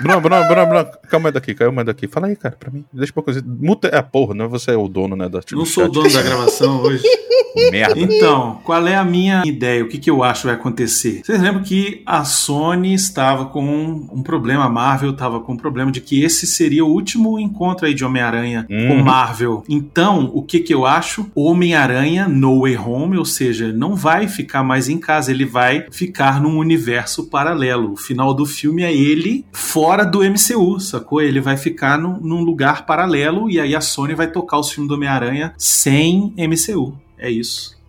Bruno, 0.00 0.20
Bruno, 0.20 0.46
Bruno, 0.48 0.66
Bruno, 0.66 0.86
calma 1.08 1.28
aí 1.28 1.32
daqui, 1.32 1.54
calma 1.54 1.82
aí 1.82 1.86
daqui. 1.86 2.06
Fala 2.08 2.26
aí, 2.26 2.36
cara, 2.36 2.56
pra 2.58 2.70
mim. 2.70 2.84
Deixa 2.92 3.12
uma 3.16 3.22
coisa. 3.22 3.42
Muta. 3.46 3.88
É, 3.92 4.00
porra, 4.02 4.34
não 4.34 4.44
é 4.44 4.48
você 4.48 4.72
é 4.72 4.76
o 4.76 4.88
dono, 4.88 5.16
né? 5.16 5.28
Da, 5.28 5.40
Não 5.52 5.64
sou 5.66 5.84
o 5.84 5.88
dono 5.88 6.10
da 6.12 6.22
gravação 6.22 6.80
hoje. 6.82 7.02
Merda. 7.70 8.00
Então, 8.00 8.60
qual 8.64 8.86
é 8.86 8.94
a 8.94 9.04
minha 9.04 9.42
ideia? 9.44 9.84
O 9.84 9.88
que, 9.88 9.98
que 9.98 10.08
eu 10.08 10.22
acho 10.22 10.46
vai 10.46 10.54
acontecer? 10.54 11.20
Vocês 11.22 11.38
lembram 11.40 11.62
que 11.62 12.02
a 12.06 12.24
Sony 12.24 12.94
estava 12.94 13.44
com 13.46 13.62
um 14.10 14.22
problema, 14.22 14.64
a 14.64 14.70
Marvel 14.70 15.10
estava 15.10 15.38
com 15.38 15.52
um 15.52 15.56
problema 15.56 15.92
de 15.92 16.00
que 16.00 16.22
esse 16.24 16.46
seria 16.46 16.82
o 16.82 16.88
último 16.88 17.38
encontro 17.38 17.84
aí 17.84 17.92
de 17.92 18.04
Homem-Aranha 18.06 18.66
com 18.66 18.94
Uhum. 18.96 19.04
Marvel. 19.04 19.64
Então, 19.68 20.30
o 20.32 20.42
que, 20.42 20.60
que 20.60 20.72
eu 20.72 20.86
acho? 20.86 21.30
Homem-Aranha 21.34 22.26
No 22.26 22.62
Way 22.62 22.78
Home, 22.78 23.18
ou 23.18 23.24
seja, 23.26 23.70
não 23.70 23.94
vai 23.94 24.28
ficar 24.28 24.62
mais 24.62 24.88
em 24.88 24.96
casa, 24.98 25.30
ele 25.30 25.44
vai 25.44 25.84
ficar 25.90 26.40
num 26.40 26.56
universo 26.56 27.24
paralelo. 27.28 27.92
O 27.92 27.96
final 27.96 28.32
do 28.32 28.46
filme 28.46 28.82
é 28.82 28.94
ele 28.94 29.44
fora 29.52 29.81
do 30.04 30.20
MCU, 30.20 30.78
sacou? 30.80 31.20
Ele 31.20 31.40
vai 31.40 31.56
ficar 31.56 31.98
num, 31.98 32.18
num 32.20 32.42
lugar 32.42 32.86
paralelo 32.86 33.50
e 33.50 33.60
aí 33.60 33.74
a 33.74 33.80
Sony 33.80 34.14
vai 34.14 34.30
tocar 34.30 34.58
os 34.58 34.70
filmes 34.70 34.88
do 34.88 34.94
Homem-Aranha 34.94 35.54
sem 35.58 36.32
MCU. 36.36 36.96
É 37.18 37.30
isso. 37.30 37.81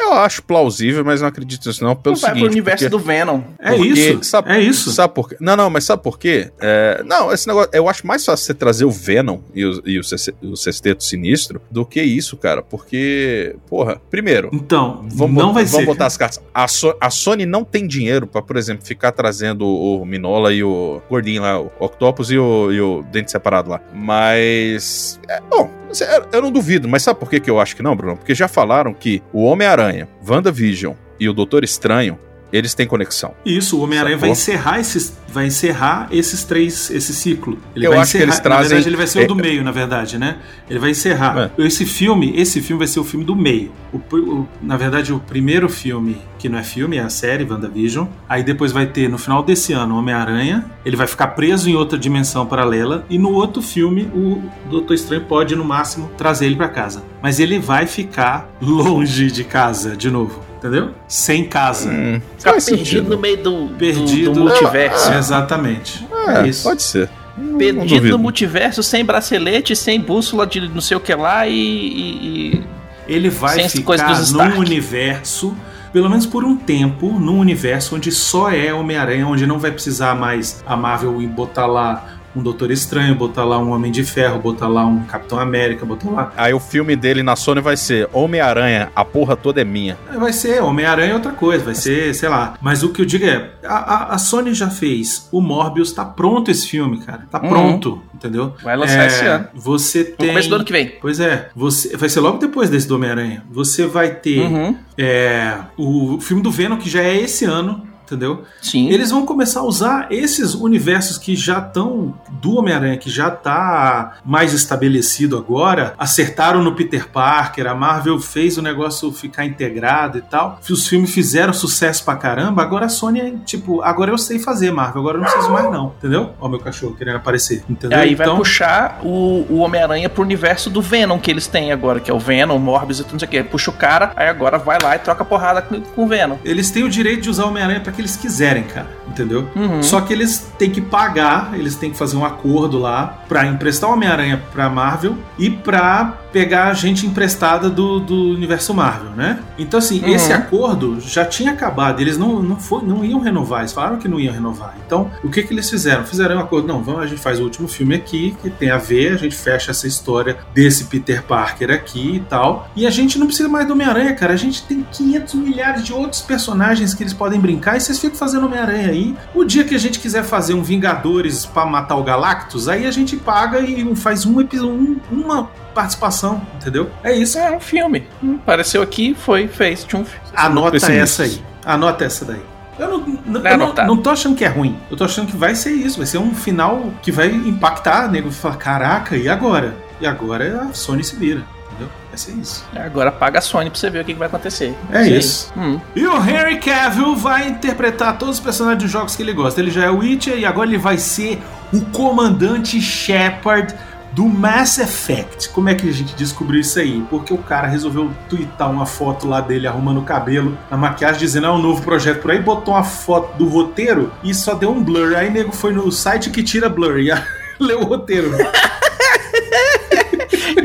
Eu 0.00 0.12
acho 0.14 0.42
plausível, 0.42 1.04
mas 1.04 1.20
não 1.20 1.28
acredito 1.28 1.66
nisso, 1.66 1.82
não. 1.84 1.94
Pelo 1.94 2.16
vai 2.16 2.30
seguinte. 2.30 2.42
pro 2.44 2.52
universo 2.52 2.84
porque- 2.84 2.90
do 2.90 2.98
Venom. 2.98 3.40
É 3.58 3.70
Porque, 3.76 3.88
isso. 3.88 4.24
sabe- 4.24 4.50
é 4.52 4.60
isso. 4.60 4.90
Sabe 4.92 5.12
por 5.14 5.28
quê? 5.28 5.36
Não, 5.40 5.56
não, 5.56 5.68
mas 5.68 5.84
sabe 5.84 6.02
por 6.02 6.18
quê? 6.18 6.50
É, 6.60 7.02
não, 7.04 7.32
esse 7.32 7.46
negócio. 7.46 7.70
Eu 7.72 7.88
acho 7.88 8.06
mais 8.06 8.24
fácil 8.24 8.44
você 8.46 8.54
trazer 8.54 8.84
o 8.84 8.90
Venom 8.90 9.40
e 9.54 9.64
o, 9.64 9.82
e 9.84 9.98
o, 9.98 10.02
o 10.50 10.56
Sexteto 10.56 11.02
Sinistro 11.04 11.60
do 11.70 11.84
que 11.84 12.00
isso, 12.02 12.36
cara. 12.36 12.62
Porque, 12.62 13.56
porra, 13.68 14.00
primeiro. 14.10 14.50
Então, 14.52 15.04
Vamos, 15.10 15.36
não 15.42 15.52
vai 15.52 15.64
vamos 15.64 15.80
ser. 15.80 15.86
botar 15.86 16.06
as 16.06 16.16
cartas. 16.16 16.40
A, 16.54 16.66
So- 16.68 16.96
a 17.00 17.10
Sony 17.10 17.44
não 17.44 17.64
tem 17.64 17.86
dinheiro 17.86 18.26
pra, 18.26 18.40
por 18.40 18.56
exemplo, 18.56 18.84
ficar 18.86 19.12
trazendo 19.12 19.66
o, 19.66 20.00
o 20.02 20.06
Minola 20.06 20.52
e 20.52 20.62
o 20.62 21.02
Gordinho 21.08 21.42
lá, 21.42 21.60
o 21.60 21.70
Octopus 21.80 22.30
e 22.30 22.38
o, 22.38 22.72
e 22.72 22.80
o 22.80 23.02
Dente 23.10 23.30
Separado 23.30 23.70
lá. 23.70 23.80
Mas. 23.92 25.18
É, 25.28 25.40
bom, 25.50 25.70
eu- 26.00 26.26
eu 26.32 26.42
não 26.42 26.50
duvido, 26.50 26.88
mas 26.88 27.02
sabe 27.02 27.18
por 27.20 27.28
que 27.30 27.48
eu 27.50 27.60
acho 27.60 27.74
que 27.76 27.82
não, 27.82 27.94
Bruno? 27.96 28.16
Porque 28.16 28.34
já 28.34 28.48
falaram 28.48 28.92
que 28.94 29.22
o 29.32 29.44
Homem-Aranha, 29.44 30.08
WandaVision 30.28 30.94
e 31.20 31.28
o 31.28 31.32
Doutor 31.32 31.64
Estranho, 31.64 32.18
eles 32.52 32.74
têm 32.74 32.86
conexão. 32.86 33.34
Isso, 33.44 33.76
o 33.78 33.82
Homem-Aranha 33.82 34.16
vai 34.16 34.30
encerrar 34.30 34.80
esses, 34.80 35.16
vai 35.28 35.46
encerrar 35.46 36.08
esses 36.10 36.44
três, 36.44 36.90
esse 36.90 37.14
ciclo. 37.14 37.58
Ele 37.76 37.86
Eu 37.86 37.90
vai 37.90 38.00
acho 38.00 38.12
que 38.12 38.18
encerrar, 38.18 38.30
eles 38.32 38.40
trazem- 38.40 38.62
Na 38.62 38.68
verdade, 38.68 38.88
ele 38.88 38.96
vai 38.96 39.06
ser 39.06 39.20
é- 39.20 39.24
o 39.24 39.28
do 39.28 39.36
meio, 39.36 39.62
na 39.64 39.70
verdade, 39.72 40.18
né? 40.18 40.38
Ele 40.68 40.78
vai 40.78 40.90
encerrar. 40.90 41.50
É. 41.58 41.62
Esse 41.64 41.84
filme, 41.86 42.32
esse 42.36 42.60
filme 42.60 42.78
vai 42.78 42.86
ser 42.88 43.00
o 43.00 43.04
filme 43.04 43.24
do 43.24 43.36
meio. 43.36 43.70
O 43.92 43.98
o- 44.16 44.48
na 44.62 44.76
verdade, 44.76 45.12
o 45.12 45.18
primeiro 45.20 45.68
filme, 45.68 46.18
que 46.38 46.48
não 46.48 46.58
é 46.58 46.62
filme, 46.62 46.96
é 46.96 47.00
a 47.00 47.08
série 47.08 47.44
WandaVision. 47.44 48.06
Aí 48.28 48.42
depois 48.42 48.72
vai 48.72 48.86
ter, 48.86 49.08
no 49.08 49.18
final 49.18 49.42
desse 49.42 49.72
ano, 49.72 49.96
Homem-Aranha. 49.96 50.64
Ele 50.84 50.96
vai 50.96 51.06
ficar 51.06 51.28
preso 51.28 51.68
em 51.68 51.74
outra 51.74 51.98
dimensão 51.98 52.46
paralela. 52.46 53.04
E 53.10 53.18
no 53.18 53.32
outro 53.32 53.60
filme, 53.62 54.02
o 54.14 54.42
Doutor 54.70 54.94
Estranho 54.94 55.24
pode, 55.24 55.54
no 55.56 55.64
máximo, 55.64 56.10
trazer 56.16 56.46
ele 56.46 56.56
pra 56.56 56.68
casa. 56.68 57.02
Mas 57.22 57.40
ele 57.40 57.58
vai 57.58 57.86
ficar 57.86 58.48
longe 58.60 59.30
de 59.30 59.44
casa, 59.44 59.96
de 59.96 60.10
novo. 60.10 60.47
Entendeu? 60.58 60.90
Sem 61.06 61.44
casa. 61.44 61.88
Hum, 61.88 62.20
Ficar 62.36 62.52
perdido 62.52 62.76
sentido. 62.78 63.10
no 63.10 63.18
meio 63.18 63.36
do, 63.42 63.68
Perdido. 63.78 64.30
do, 64.32 64.32
do 64.32 64.40
multiverso. 64.40 65.12
Exatamente. 65.12 66.06
É, 66.26 66.40
É 66.42 66.48
isso. 66.48 66.64
pode 66.64 66.82
ser. 66.82 67.08
Não- 67.36 67.56
Perdido 67.58 68.08
no 68.08 68.18
multiverso, 68.18 68.82
sem 68.82 69.04
bracelete, 69.04 69.76
sem 69.76 70.00
bússola 70.00 70.44
de 70.46 70.60
não 70.68 70.80
sei 70.80 70.96
o 70.96 71.00
que 71.00 71.14
lá 71.14 71.46
e. 71.46 71.52
e- 71.54 72.56
e- 72.56 72.64
Ele 73.06 73.30
vai 73.30 73.54
Sem 73.54 73.68
ficar 73.68 73.96
num 74.32 74.58
universo, 74.58 75.56
pelo 75.92 76.10
menos 76.10 76.26
por 76.26 76.44
um 76.44 76.56
tempo, 76.56 77.18
num 77.18 77.38
universo 77.38 77.94
onde 77.96 78.10
só 78.12 78.50
é 78.50 78.74
Homem-Aranha, 78.74 79.26
onde 79.26 79.46
não 79.46 79.58
vai 79.58 79.70
precisar 79.70 80.14
mais 80.14 80.62
a 80.66 80.76
Marvel 80.76 81.22
ir 81.22 81.26
botar 81.28 81.66
lá 81.66 82.17
um 82.38 82.42
Doutor 82.42 82.70
Estranho, 82.70 83.14
botar 83.14 83.44
lá 83.44 83.58
um 83.58 83.70
Homem 83.72 83.90
de 83.90 84.02
Ferro, 84.04 84.38
botar 84.38 84.68
lá 84.68 84.86
um 84.86 85.00
Capitão 85.04 85.38
América, 85.38 85.84
botar 85.84 86.10
lá. 86.10 86.32
Aí 86.36 86.54
o 86.54 86.60
filme 86.60 86.94
dele 86.96 87.22
na 87.22 87.34
Sony 87.36 87.60
vai 87.60 87.76
ser 87.76 88.08
Homem-Aranha, 88.12 88.90
a 88.94 89.04
porra 89.04 89.36
toda 89.36 89.60
é 89.60 89.64
minha. 89.64 89.98
Vai 90.18 90.32
ser 90.32 90.62
Homem-Aranha 90.62 91.12
é 91.12 91.14
outra 91.14 91.32
coisa, 91.32 91.64
vai 91.64 91.74
ser, 91.74 92.14
sei 92.14 92.28
lá. 92.28 92.54
Mas 92.60 92.82
o 92.82 92.90
que 92.90 93.02
eu 93.02 93.06
digo 93.06 93.24
é, 93.24 93.50
a, 93.64 93.76
a- 93.76 94.14
a 94.14 94.18
Sony 94.18 94.54
já 94.54 94.70
fez 94.70 95.28
o 95.32 95.40
Morbius, 95.40 95.92
tá 95.92 96.04
pronto 96.04 96.50
esse 96.50 96.68
filme, 96.68 96.98
cara. 96.98 97.26
Tá 97.30 97.40
Uhum. 97.42 97.48
pronto, 97.48 98.02
entendeu? 98.14 98.54
Vai 98.62 98.76
lançar 98.76 99.02
É, 99.04 99.06
esse 99.06 99.24
ano. 99.24 99.48
Você 99.54 99.98
No 100.10 100.16
tem. 100.16 100.28
começo 100.28 100.48
do 100.48 100.54
ano 100.56 100.64
que 100.64 100.72
vem. 100.72 100.92
Pois 101.00 101.18
é, 101.20 101.48
você 101.56 101.96
vai 101.96 102.08
ser 102.08 102.20
logo 102.20 102.38
depois 102.38 102.70
desse 102.70 102.86
do 102.86 102.94
Homem-Aranha. 102.94 103.42
Você 103.50 103.86
vai 103.86 104.10
ter 104.10 104.40
Uhum. 104.40 104.76
é, 104.96 105.54
o 105.76 106.20
filme 106.20 106.42
do 106.42 106.50
Venom, 106.50 106.76
que 106.76 106.88
já 106.88 107.02
é 107.02 107.16
esse 107.20 107.44
ano, 107.44 107.87
entendeu? 108.08 108.44
Sim. 108.60 108.88
Eles 108.88 109.10
vão 109.10 109.24
começar 109.24 109.60
a 109.60 109.64
usar 109.64 110.08
esses 110.10 110.54
universos 110.54 111.18
que 111.18 111.36
já 111.36 111.58
estão 111.58 112.14
do 112.40 112.56
Homem-Aranha, 112.56 112.96
que 112.96 113.10
já 113.10 113.30
tá 113.30 114.18
mais 114.24 114.52
estabelecido 114.52 115.36
agora, 115.36 115.94
acertaram 115.98 116.62
no 116.62 116.74
Peter 116.74 117.08
Parker, 117.08 117.66
a 117.66 117.74
Marvel 117.74 118.18
fez 118.18 118.58
o 118.58 118.62
negócio 118.62 119.12
ficar 119.12 119.44
integrado 119.44 120.18
e 120.18 120.22
tal. 120.22 120.60
Os 120.68 120.86
filmes 120.86 121.10
fizeram 121.10 121.52
sucesso 121.52 122.04
pra 122.04 122.16
caramba, 122.16 122.62
agora 122.62 122.86
a 122.86 122.88
Sony 122.88 123.20
é 123.20 123.32
tipo, 123.44 123.82
agora 123.82 124.10
eu 124.10 124.18
sei 124.18 124.38
fazer 124.38 124.70
Marvel, 124.70 125.00
agora 125.00 125.18
eu 125.18 125.22
não 125.22 125.28
preciso 125.30 125.52
mais 125.52 125.70
não, 125.70 125.92
entendeu? 125.98 126.30
Ó 126.40 126.48
o 126.48 126.50
meu 126.50 126.58
cachorro 126.58 126.94
querendo 126.94 127.16
aparecer, 127.16 127.62
entendeu? 127.68 127.98
Aí 127.98 128.14
vai 128.14 128.26
então, 128.26 128.38
puxar 128.38 129.00
o, 129.02 129.46
o 129.48 129.58
Homem-Aranha 129.58 130.08
pro 130.08 130.22
universo 130.22 130.70
do 130.70 130.82
Venom 130.82 131.18
que 131.18 131.30
eles 131.30 131.46
têm 131.46 131.72
agora, 131.72 132.00
que 132.00 132.10
é 132.10 132.14
o 132.14 132.18
Venom, 132.18 132.56
o 132.56 132.60
Morbius 132.60 133.00
e 133.00 133.04
tudo 133.04 133.12
não 133.12 133.18
sei 133.18 133.28
o 133.28 133.30
que. 133.30 133.42
Puxa 133.42 133.70
o 133.70 133.74
cara, 133.74 134.12
aí 134.16 134.28
agora 134.28 134.58
vai 134.58 134.78
lá 134.82 134.96
e 134.96 134.98
troca 134.98 135.24
porrada 135.24 135.62
com, 135.62 135.80
com 135.80 136.04
o 136.04 136.08
Venom. 136.08 136.36
eles 136.44 136.70
têm 136.70 136.84
o 136.84 136.88
direito 136.88 137.22
de 137.22 137.30
usar 137.30 137.44
o 137.44 137.48
Homem-Aranha 137.48 137.80
pra 137.80 137.92
que 137.98 138.02
eles 138.02 138.16
quiserem, 138.16 138.62
cara, 138.62 138.88
entendeu? 139.08 139.48
Uhum. 139.56 139.82
Só 139.82 140.00
que 140.00 140.12
eles 140.12 140.52
têm 140.56 140.70
que 140.70 140.80
pagar, 140.80 141.50
eles 141.54 141.74
têm 141.74 141.90
que 141.90 141.98
fazer 141.98 142.16
um 142.16 142.24
acordo 142.24 142.78
lá 142.78 143.24
pra 143.28 143.44
emprestar 143.44 143.90
o 143.90 143.94
Homem-Aranha 143.94 144.40
pra 144.52 144.70
Marvel 144.70 145.18
e 145.36 145.50
pra 145.50 146.14
pegar 146.38 146.72
gente 146.72 147.04
emprestada 147.04 147.68
do, 147.68 147.98
do 147.98 148.30
universo 148.30 148.72
Marvel, 148.72 149.10
né? 149.16 149.40
Então, 149.58 149.78
assim, 149.78 150.00
Uhum. 150.04 150.14
esse 150.14 150.32
acordo 150.32 151.00
já 151.00 151.24
tinha 151.24 151.50
acabado, 151.50 152.00
eles 152.00 152.16
não, 152.16 152.40
não, 152.40 152.54
foi, 152.60 152.82
não 152.84 153.04
iam 153.04 153.18
renovar, 153.18 153.60
eles 153.60 153.72
falaram 153.72 153.96
que 153.98 154.06
não 154.06 154.20
iam 154.20 154.32
renovar. 154.32 154.76
Então, 154.86 155.10
o 155.24 155.28
que 155.28 155.42
que 155.42 155.52
eles 155.52 155.68
fizeram? 155.68 156.04
Fizeram 156.04 156.36
um 156.36 156.38
acordo, 156.38 156.68
não, 156.68 156.80
vamos, 156.80 157.02
a 157.02 157.06
gente 157.06 157.20
faz 157.20 157.40
o 157.40 157.42
último 157.42 157.66
filme 157.66 157.96
aqui, 157.96 158.36
que 158.40 158.50
tem 158.50 158.70
a 158.70 158.78
ver, 158.78 159.14
a 159.14 159.16
gente 159.16 159.34
fecha 159.34 159.72
essa 159.72 159.88
história 159.88 160.36
desse 160.54 160.84
Peter 160.84 161.24
Parker 161.24 161.72
aqui 161.72 162.16
e 162.16 162.20
tal, 162.20 162.70
e 162.76 162.86
a 162.86 162.90
gente 162.90 163.18
não 163.18 163.26
precisa 163.26 163.48
mais 163.48 163.66
do 163.66 163.72
Homem-Aranha, 163.72 164.14
cara, 164.14 164.32
a 164.34 164.36
gente 164.36 164.62
tem 164.62 164.86
500 164.92 165.34
milhares 165.34 165.82
de 165.84 165.92
outros 165.92 166.20
personagens 166.22 166.94
que 166.94 167.02
eles 167.02 167.12
podem 167.12 167.40
brincar 167.40 167.76
e 167.76 167.80
vocês 167.80 167.98
ficam 167.98 168.16
fazendo 168.16 168.46
Homem-Aranha 168.46 168.90
aí. 168.90 169.16
O 169.34 169.42
dia 169.42 169.64
que 169.64 169.74
a 169.74 169.78
gente 169.78 169.98
quiser 169.98 170.22
fazer 170.22 170.54
um 170.54 170.62
Vingadores 170.62 171.44
pra 171.46 171.66
matar 171.66 171.96
o 171.96 172.04
Galactus, 172.04 172.68
aí 172.68 172.86
a 172.86 172.90
gente 172.92 173.16
paga 173.16 173.58
e 173.60 173.96
faz 173.96 174.24
um 174.24 174.38
um- 174.38 174.96
uma 175.10 175.50
participação, 175.74 176.27
entendeu? 176.56 176.90
É 177.02 177.12
isso. 177.12 177.38
É 177.38 177.50
um 177.50 177.60
filme. 177.60 178.06
Hum, 178.22 178.38
Apareceu 178.42 178.82
aqui, 178.82 179.14
foi, 179.14 179.48
fez. 179.48 179.84
Um 179.84 180.04
filme. 180.04 180.08
Anota 180.34 180.76
essa 180.92 181.22
aí. 181.22 181.42
Anota 181.64 182.04
essa 182.04 182.24
daí. 182.24 182.42
Eu 182.78 182.88
não, 182.88 183.18
não, 183.26 183.42
Vai 183.42 183.54
eu 183.54 183.58
não, 183.58 183.74
não 183.74 183.96
tô 183.96 184.10
achando 184.10 184.36
que 184.36 184.44
é 184.44 184.48
ruim. 184.48 184.78
Eu 184.90 184.96
tô 184.96 185.04
achando 185.04 185.26
que 185.26 185.36
vai 185.36 185.54
ser 185.54 185.72
isso. 185.72 185.96
Vai 185.98 186.06
ser 186.06 186.18
um 186.18 186.32
final 186.34 186.92
que 187.02 187.10
vai 187.10 187.28
impactar. 187.28 188.08
O 188.08 188.10
nego 188.10 188.30
vai 188.30 188.38
falar: 188.38 188.56
caraca, 188.56 189.16
e 189.16 189.28
agora? 189.28 189.74
E 190.00 190.06
agora 190.06 190.62
a 190.62 190.72
Sony 190.74 191.02
se 191.02 191.16
vira. 191.16 191.42
Entendeu? 191.66 191.88
Vai 192.08 192.16
ser 192.16 192.32
isso. 192.32 192.64
Agora 192.76 193.10
paga 193.10 193.40
a 193.40 193.42
Sony 193.42 193.68
pra 193.68 193.78
você 193.78 193.90
ver 193.90 194.02
o 194.02 194.04
que, 194.04 194.12
que 194.12 194.18
vai 194.18 194.28
acontecer. 194.28 194.76
É 194.92 195.02
Sei. 195.02 195.18
isso. 195.18 195.52
Hum. 195.56 195.80
E 195.96 196.06
o 196.06 196.16
Henry 196.16 196.58
Cavill 196.60 197.16
vai 197.16 197.48
interpretar 197.48 198.16
todos 198.16 198.36
os 198.36 198.40
personagens 198.40 198.82
dos 198.84 198.92
jogos 198.92 199.16
que 199.16 199.22
ele 199.22 199.32
gosta. 199.32 199.60
Ele 199.60 199.72
já 199.72 199.84
é 199.84 199.90
o 199.90 199.98
Witcher 199.98 200.38
e 200.38 200.46
agora 200.46 200.68
ele 200.68 200.78
vai 200.78 200.98
ser 200.98 201.42
o 201.72 201.80
comandante 201.86 202.80
Shepard 202.80 203.74
do 204.12 204.26
Mass 204.26 204.78
Effect. 204.78 205.48
Como 205.50 205.68
é 205.68 205.74
que 205.74 205.88
a 205.88 205.92
gente 205.92 206.14
descobriu 206.14 206.60
isso 206.60 206.78
aí? 206.78 207.04
Porque 207.10 207.32
o 207.32 207.38
cara 207.38 207.66
resolveu 207.66 208.10
twittar 208.28 208.70
uma 208.70 208.86
foto 208.86 209.26
lá 209.28 209.40
dele 209.40 209.66
arrumando 209.66 209.98
o 209.98 210.04
cabelo 210.04 210.56
na 210.70 210.76
maquiagem, 210.76 211.20
dizendo 211.20 211.46
é 211.46 211.50
um 211.50 211.60
novo 211.60 211.82
projeto 211.82 212.20
por 212.20 212.30
aí, 212.30 212.40
botou 212.40 212.74
uma 212.74 212.84
foto 212.84 213.36
do 213.36 213.48
roteiro 213.48 214.12
e 214.22 214.34
só 214.34 214.54
deu 214.54 214.70
um 214.70 214.82
blur. 214.82 215.14
Aí 215.16 215.30
nego 215.30 215.52
foi 215.52 215.72
no 215.72 215.90
site 215.92 216.30
que 216.30 216.42
tira 216.42 216.68
blur 216.68 216.98
e 216.98 217.10
leu 217.58 217.80
o 217.80 217.84
roteiro. 217.84 218.30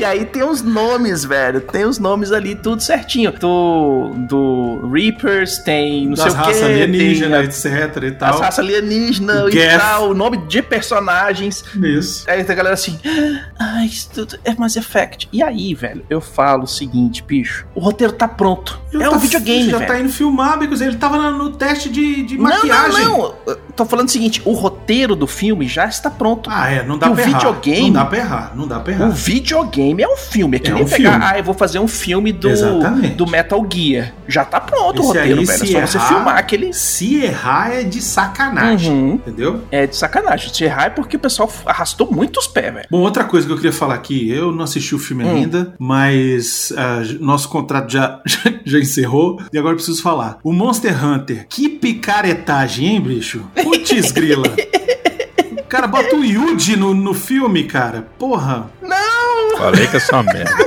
E 0.03 0.05
aí 0.05 0.25
tem 0.25 0.43
os 0.43 0.61
nomes, 0.61 1.23
velho. 1.23 1.61
Tem 1.61 1.85
os 1.85 1.97
nomes 1.97 2.33
ali, 2.33 2.55
tudo 2.55 2.83
certinho. 2.83 3.31
Do, 3.31 4.11
do 4.27 4.89
Reapers, 4.91 5.59
tem 5.59 6.07
não 6.07 6.15
Das 6.15 6.23
sei 6.25 6.31
o 6.33 6.35
raças 6.35 6.57
que. 6.57 6.63
alienígenas, 6.65 7.65
etc 7.65 8.03
e 8.03 8.07
As 8.07 8.17
tal. 8.17 8.39
raças 8.41 8.59
alienígenas 8.59 9.53
e 9.53 9.77
tal, 9.77 10.09
o 10.09 10.13
nome 10.13 10.37
de 10.45 10.61
personagens. 10.61 11.63
Isso. 11.81 12.29
Aí 12.29 12.43
tem 12.43 12.51
a 12.51 12.55
galera 12.57 12.73
assim, 12.73 12.99
ah, 13.57 13.85
isso 13.85 14.09
tudo 14.13 14.37
é 14.43 14.53
Mass 14.55 14.75
Effect. 14.75 15.29
E 15.31 15.41
aí, 15.41 15.73
velho, 15.73 16.03
eu 16.09 16.19
falo 16.19 16.63
o 16.63 16.67
seguinte, 16.67 17.23
bicho, 17.23 17.65
o 17.73 17.79
roteiro 17.79 18.11
tá 18.11 18.27
pronto. 18.27 18.81
Ele 18.91 19.03
é 19.03 19.09
tá- 19.09 19.15
um 19.15 19.19
videogame, 19.19 19.69
Já 19.69 19.77
velho. 19.77 19.89
tá 19.89 19.99
indo 20.01 20.09
filmar, 20.09 20.59
Bicos. 20.59 20.81
Ele 20.81 20.97
tava 20.97 21.31
no 21.31 21.51
teste 21.51 21.89
de, 21.89 22.23
de 22.23 22.37
Não, 22.37 22.43
maquiagem. 22.43 23.05
não, 23.05 23.17
não. 23.19 23.35
Eu 23.47 23.55
Tô 23.75 23.85
falando 23.85 24.07
o 24.07 24.11
seguinte, 24.11 24.41
o 24.45 24.51
roteiro 24.53 25.15
do 25.15 25.25
filme 25.25 25.67
já 25.67 25.85
está 25.85 26.09
pronto. 26.09 26.49
Ah, 26.53 26.69
é, 26.69 26.83
não 26.85 26.97
dá 26.97 27.07
E 27.07 27.11
o 27.11 27.13
pra 27.15 27.23
errar. 27.23 27.37
videogame- 27.39 27.81
Não 27.87 27.91
dá 27.93 28.05
pra 28.05 28.17
errar, 28.19 28.51
não 28.55 28.67
dá 28.67 28.79
pra 28.79 28.93
errar. 28.93 29.07
O 29.09 29.11
videogame 29.11 30.03
é 30.03 30.07
um 30.07 30.17
filme, 30.17 30.57
é 30.57 30.59
que 30.59 30.69
É 30.69 30.73
nem 30.73 30.83
um 30.83 30.87
pegar, 30.87 31.11
filme. 31.11 31.25
ah, 31.25 31.37
eu 31.39 31.43
vou 31.43 31.53
fazer 31.55 31.79
um 31.79 31.87
filme 31.87 32.31
do, 32.31 32.49
Exatamente. 32.49 33.15
do 33.15 33.27
Metal 33.27 33.65
Gear. 33.71 34.13
Já 34.27 34.45
tá 34.45 34.59
pronto 34.59 34.97
o 34.99 34.99
Esse 34.99 35.07
roteiro, 35.07 35.39
aí, 35.39 35.45
velho. 35.45 35.63
É 35.63 35.65
só 35.85 35.87
você 35.87 35.97
errar- 35.97 36.07
filmar 36.07 36.37
aquele. 36.37 36.73
Se 36.73 37.15
errar 37.23 37.73
é 37.73 37.83
de 37.83 38.01
sacanagem, 38.01 38.91
Uhum. 38.93 39.13
entendeu? 39.15 39.61
É 39.71 39.87
de 39.87 39.95
sacanagem. 39.95 40.53
Se 40.53 40.63
errar 40.63 40.85
é 40.85 40.89
porque 40.89 41.17
o 41.17 41.19
pessoal 41.19 41.51
arrastou 41.65 42.11
muito 42.11 42.39
os 42.39 42.47
pés, 42.47 42.73
velho. 42.73 42.87
Bom, 42.91 42.99
outra 42.99 43.23
coisa 43.23 43.45
que 43.47 43.51
eu 43.53 43.57
queria 43.57 43.73
falar 43.73 43.95
aqui, 43.95 44.29
eu 44.29 44.51
não 44.51 44.63
assisti 44.63 44.93
o 44.95 44.99
filme 44.99 45.23
Hum. 45.23 45.35
ainda, 45.35 45.73
mas 45.79 46.71
ah, 46.77 47.01
nosso 47.19 47.49
contrato 47.49 47.91
já, 47.91 48.19
já 48.65 48.79
encerrou 48.79 49.39
e 49.51 49.57
agora 49.57 49.73
eu 49.73 49.77
preciso 49.77 50.01
falar. 50.01 50.37
O 50.43 50.53
Monster 50.53 51.03
Hunter, 51.05 51.45
que 51.49 51.67
picaretagem, 51.69 52.87
hein, 52.87 53.01
bicho? 53.01 53.43
Putz, 53.63 54.11
grila. 54.11 54.43
Cara, 55.69 55.87
bota 55.87 56.15
o 56.15 56.23
Yuji 56.23 56.75
no, 56.75 56.93
no 56.93 57.13
filme, 57.13 57.63
cara. 57.63 58.05
Porra. 58.19 58.69
Falei 59.57 59.87
que 59.87 59.97
é 59.97 59.99
só 59.99 60.21
merda. 60.21 60.51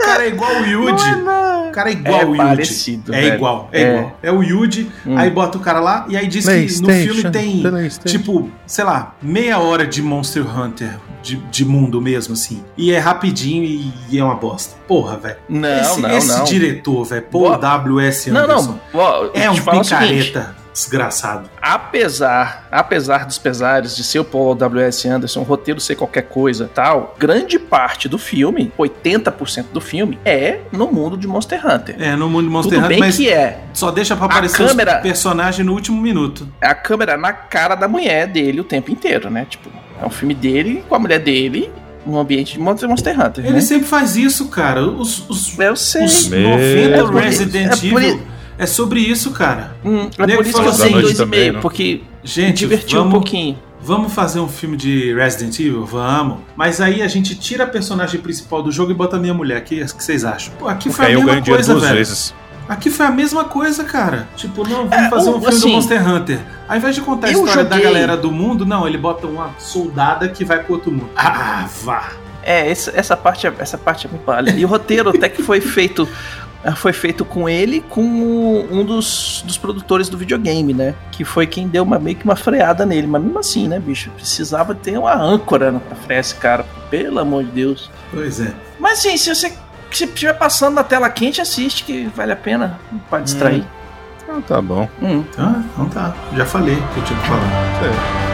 O 0.00 0.12
cara 0.12 0.24
é 0.24 0.28
igual 0.28 0.52
o 0.52 0.66
Yuji. 0.66 1.12
O 1.68 1.72
cara 1.72 1.88
é 1.88 1.92
igual 1.92 2.20
É 2.20 2.24
o 2.24 2.28
Yuji. 2.30 2.36
parecido, 2.38 3.14
É 3.14 3.20
velho. 3.20 3.34
igual, 3.36 3.68
é, 3.72 3.82
É. 3.82 3.90
igual. 3.96 4.18
É 4.24 4.32
o 4.32 4.42
Yuji, 4.42 4.90
Hum. 5.06 5.16
aí 5.16 5.30
bota 5.30 5.56
o 5.56 5.60
cara 5.60 5.78
lá 5.78 6.04
e 6.08 6.16
aí 6.16 6.26
diz 6.26 6.44
que 6.46 6.82
no 6.82 6.90
filme 6.90 7.30
tem, 7.30 7.62
tipo, 8.04 8.50
sei 8.66 8.84
lá, 8.84 9.14
meia 9.22 9.60
hora 9.60 9.86
de 9.86 10.02
Monster 10.02 10.44
Hunter, 10.58 10.96
de, 11.22 11.36
de 11.36 11.64
mundo 11.64 12.00
mesmo, 12.00 12.34
assim. 12.34 12.64
E 12.76 12.90
é 12.90 12.98
rapidinho 12.98 13.62
e, 13.62 13.92
e 14.10 14.18
é 14.18 14.24
uma 14.24 14.34
bosta. 14.34 14.74
Porra, 14.88 15.16
velho. 15.16 15.36
Não, 15.48 15.80
esse, 15.80 16.00
não, 16.00 16.10
esse 16.10 16.28
não. 16.38 16.44
diretor, 16.44 17.04
velho, 17.04 17.22
Paul 17.30 17.44
Boa. 17.44 17.58
W.S. 17.58 18.30
Não, 18.32 18.40
Anderson, 18.44 18.78
não. 18.92 19.00
Ó, 19.00 19.30
é 19.32 19.46
eu 19.46 19.52
um 19.52 19.54
picareta 19.54 20.56
desgraçado. 20.72 21.50
apesar, 21.60 22.68
apesar 22.70 23.26
dos 23.26 23.38
pesares 23.38 23.96
de 23.96 24.04
ser 24.04 24.18
o 24.20 24.24
Paul 24.24 24.54
W.S. 24.54 25.08
Anderson, 25.08 25.40
o 25.40 25.42
roteiro 25.42 25.80
ser 25.80 25.96
qualquer 25.96 26.22
coisa 26.22 26.64
e 26.64 26.68
tal, 26.68 27.14
grande 27.18 27.58
parte 27.58 28.08
do 28.08 28.18
filme, 28.18 28.72
80% 28.78 29.66
do 29.72 29.80
filme, 29.80 30.18
é 30.24 30.60
no 30.72 30.86
mundo 30.90 31.16
de 31.16 31.26
Monster 31.26 31.60
Hunter. 31.66 31.96
É, 31.98 32.14
no 32.16 32.28
mundo 32.28 32.44
de 32.44 32.50
Monster 32.50 32.74
Tudo 32.74 32.84
Hunter, 32.84 32.88
bem 32.96 33.00
mas 33.00 33.16
que 33.16 33.28
é. 33.28 33.60
só 33.72 33.90
deixa 33.90 34.14
pra 34.16 34.26
a 34.26 34.28
aparecer 34.28 34.66
câmera- 34.66 34.96
os 34.96 35.02
personagens 35.02 35.66
no 35.66 35.72
último 35.72 36.00
minuto. 36.00 36.48
É 36.60 36.68
a 36.68 36.74
câmera 36.74 37.16
na 37.16 37.32
cara 37.32 37.74
da 37.74 37.88
mulher 37.88 38.26
dele 38.26 38.60
o 38.60 38.64
tempo 38.64 38.90
inteiro, 38.90 39.28
né? 39.30 39.46
Tipo, 39.48 39.68
é 40.00 40.06
um 40.06 40.10
filme 40.10 40.34
dele 40.34 40.84
com 40.88 40.94
a 40.94 40.98
mulher 40.98 41.18
dele 41.18 41.70
no 42.06 42.18
ambiente 42.18 42.54
de 42.54 42.58
Monster 42.60 42.88
Hunter, 42.88 43.44
Ele 43.44 43.54
né? 43.54 43.60
sempre 43.60 43.86
faz 43.86 44.16
isso, 44.16 44.48
cara. 44.48 44.82
Os, 44.82 45.28
os, 45.28 45.58
Eu 45.58 45.76
sei. 45.76 46.04
os 46.04 46.28
Meu 46.28 46.48
90 46.50 46.62
É 47.18 47.20
Resident 47.22 47.54
é 47.82 47.86
Evil 47.86 48.22
é 48.62 48.66
sobre 48.66 49.00
isso, 49.00 49.30
cara. 49.32 49.76
Hum, 49.84 50.08
é 50.18 50.26
Nego 50.26 50.42
por 50.42 50.46
isso 50.46 50.62
que 50.62 51.20
eu 51.22 51.26
meio, 51.26 51.52
né? 51.54 51.58
porque 51.60 52.02
Gente, 52.22 52.58
divertiu 52.58 52.98
vamos, 52.98 53.08
um 53.14 53.16
pouquinho. 53.18 53.58
vamos 53.80 54.12
fazer 54.12 54.40
um 54.40 54.48
filme 54.48 54.76
de 54.76 55.14
Resident 55.14 55.58
Evil? 55.58 55.84
Vamos. 55.86 56.38
Mas 56.56 56.80
aí 56.80 57.02
a 57.02 57.08
gente 57.08 57.34
tira 57.34 57.64
a 57.64 57.66
personagem 57.66 58.20
principal 58.20 58.62
do 58.62 58.70
jogo 58.70 58.90
e 58.90 58.94
bota 58.94 59.16
a 59.16 59.18
minha 59.18 59.34
mulher. 59.34 59.60
O 59.60 59.64
que, 59.64 59.84
que 59.84 60.04
vocês 60.04 60.24
acham? 60.24 60.52
Pô, 60.58 60.68
aqui 60.68 60.90
foi 60.92 61.06
a 61.06 61.10
eu 61.12 61.22
mesma 61.22 61.42
coisa, 61.42 61.72
duas 61.72 61.84
velho. 61.84 61.96
vezes. 61.96 62.34
Aqui 62.68 62.88
foi 62.88 63.06
a 63.06 63.10
mesma 63.10 63.44
coisa, 63.44 63.82
cara. 63.82 64.28
Tipo, 64.36 64.62
não, 64.62 64.86
vamos 64.88 64.92
É, 64.92 65.10
fazer 65.10 65.30
um 65.30 65.38
o- 65.38 65.40
filme 65.40 65.50
do 65.50 65.56
assim, 65.56 65.72
Monster 65.72 66.08
Hunter. 66.08 66.38
Ao 66.68 66.76
invés 66.76 66.94
de 66.94 67.00
contar 67.00 67.26
a 67.26 67.30
história 67.32 67.64
da 67.64 67.76
joguei- 67.76 67.92
galera 67.92 68.16
do 68.16 68.30
mundo, 68.30 68.64
não, 68.64 68.86
ele 68.86 68.96
bota 68.96 69.26
uma 69.26 69.50
soldada 69.58 70.28
que 70.28 70.44
vai 70.44 70.62
pro 70.62 70.74
outro 70.74 70.92
mundo. 70.92 71.08
Ah, 71.16 71.66
vá. 71.82 72.10
É, 72.44 72.70
essa, 72.70 72.92
essa 72.94 73.16
parte 73.16 73.46
é, 73.46 73.52
essa 73.58 73.76
parte 73.76 74.06
é 74.06 74.10
muito 74.10 74.22
palha. 74.22 74.50
E 74.56 74.64
o 74.64 74.68
roteiro 74.68 75.10
até 75.10 75.28
que 75.28 75.42
foi 75.42 75.60
feito 75.60 76.08
foi 76.76 76.92
feito 76.92 77.24
com 77.24 77.48
ele, 77.48 77.80
com 77.80 78.02
um 78.02 78.84
dos, 78.84 79.42
dos 79.46 79.56
produtores 79.56 80.08
do 80.08 80.18
videogame, 80.18 80.74
né? 80.74 80.94
Que 81.10 81.24
foi 81.24 81.46
quem 81.46 81.66
deu 81.66 81.82
uma, 81.82 81.98
meio 81.98 82.16
que 82.16 82.24
uma 82.24 82.36
freada 82.36 82.84
nele. 82.84 83.06
Mas 83.06 83.22
mesmo 83.22 83.38
assim, 83.38 83.66
né, 83.68 83.78
bicho? 83.78 84.10
Precisava 84.10 84.74
ter 84.74 84.98
uma 84.98 85.14
âncora 85.14 85.72
pra 85.72 85.96
frear 85.96 86.20
esse 86.20 86.34
cara. 86.34 86.64
Pelo 86.90 87.18
amor 87.18 87.44
de 87.44 87.50
Deus. 87.50 87.90
Pois 88.10 88.40
é. 88.40 88.52
Mas 88.78 88.98
sim, 88.98 89.16
se 89.16 89.34
você 89.34 89.52
se 89.90 90.04
estiver 90.04 90.34
passando 90.34 90.74
na 90.74 90.84
tela 90.84 91.08
quente, 91.10 91.40
assiste 91.40 91.84
que 91.84 92.06
vale 92.14 92.32
a 92.32 92.36
pena. 92.36 92.78
Pode 93.08 93.24
distrair. 93.24 93.64
Ah, 94.28 94.40
tá 94.46 94.62
bom. 94.62 94.88
Hum. 95.02 95.24
Ah, 95.38 95.62
então 95.72 95.88
tá. 95.88 96.14
Já 96.36 96.46
falei 96.46 96.74
o 96.74 96.88
que 96.88 97.00
eu 97.00 97.04
tinha 97.04 97.20
que 97.20 97.26
falar. 97.26 98.29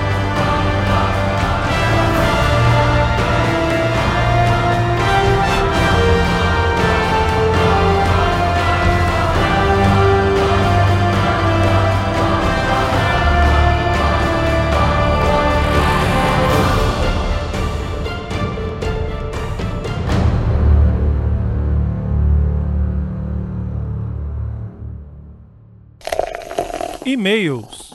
E-mails. 27.09 27.86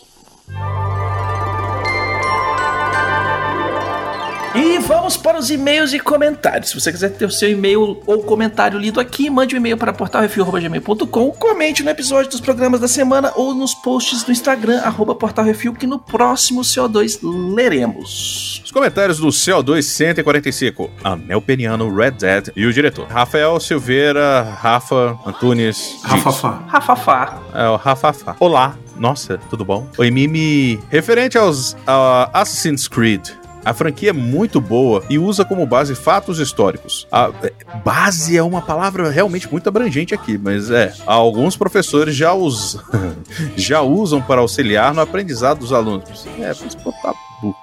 Vamos 4.82 5.16
para 5.16 5.38
os 5.38 5.50
e-mails 5.50 5.94
e 5.94 6.00
comentários. 6.00 6.70
Se 6.70 6.80
você 6.80 6.92
quiser 6.92 7.10
ter 7.10 7.26
o 7.26 7.32
seu 7.32 7.50
e-mail 7.50 8.02
ou 8.06 8.24
comentário 8.24 8.80
lido 8.80 9.00
aqui, 9.00 9.30
mande 9.30 9.56
um 9.56 9.58
e-mail 9.58 9.78
para 9.78 9.94
portalrefil.gmail.com, 9.94 11.32
comente 11.32 11.84
no 11.84 11.90
episódio 11.90 12.32
dos 12.32 12.42
programas 12.42 12.80
da 12.80 12.88
semana 12.88 13.32
ou 13.36 13.54
nos 13.54 13.74
posts 13.74 14.24
do 14.24 14.32
Instagram, 14.32 14.82
arroba 14.82 15.16
portalrefil, 15.16 15.74
que 15.74 15.88
no 15.88 16.00
próximo 16.00 16.62
CO2 16.62 17.20
leremos. 17.56 18.62
Os 18.64 18.72
comentários 18.72 19.20
do 19.20 19.28
CO2 19.28 19.82
145. 19.84 20.90
Anel 21.04 21.42
Peniano, 21.42 21.94
Red 21.94 22.12
Dead 22.12 22.50
e 22.56 22.66
o 22.66 22.74
diretor. 22.74 23.08
Rafael 23.08 23.60
Silveira, 23.60 24.44
Rafa 24.60 25.18
Antunes. 25.26 26.00
Rafafá. 26.04 26.64
Rafafá. 26.68 27.40
É 27.54 27.68
o 27.68 27.76
Rafafá. 27.76 28.36
Olá. 28.40 28.76
Nossa, 28.98 29.40
tudo 29.50 29.66
bom? 29.66 29.88
Oi, 29.98 30.12
Mimi. 30.12 30.80
Referente 30.90 31.38
aos 31.38 31.76
a 31.88 32.30
Assassin's 32.34 32.88
Creed. 32.88 33.41
A 33.64 33.74
franquia 33.74 34.10
é 34.10 34.14
muito 34.14 34.60
boa 34.60 35.04
e 35.10 35.20
usa 35.20 35.46
como 35.46 35.66
base 35.66 35.96
fatos 35.96 36.40
históricos. 36.40 37.08
A 37.12 37.32
é, 37.44 37.54
base 37.84 38.36
é 38.36 38.44
uma 38.44 38.62
palavra 38.62 39.10
realmente 39.10 39.50
muito 39.50 39.68
abrangente 39.68 40.14
aqui, 40.14 40.38
mas 40.38 40.72
é. 40.72 40.94
Alguns 41.06 41.56
professores 41.56 42.16
já, 42.16 42.34
us... 42.34 42.78
já 43.56 43.82
usam 43.82 44.22
para 44.22 44.42
auxiliar 44.42 44.94
no 44.94 45.02
aprendizado 45.02 45.60
dos 45.60 45.72
alunos. 45.72 46.26
É, 46.40 46.54
que 46.54 46.88
eu 46.88 46.94
tá 47.02 47.14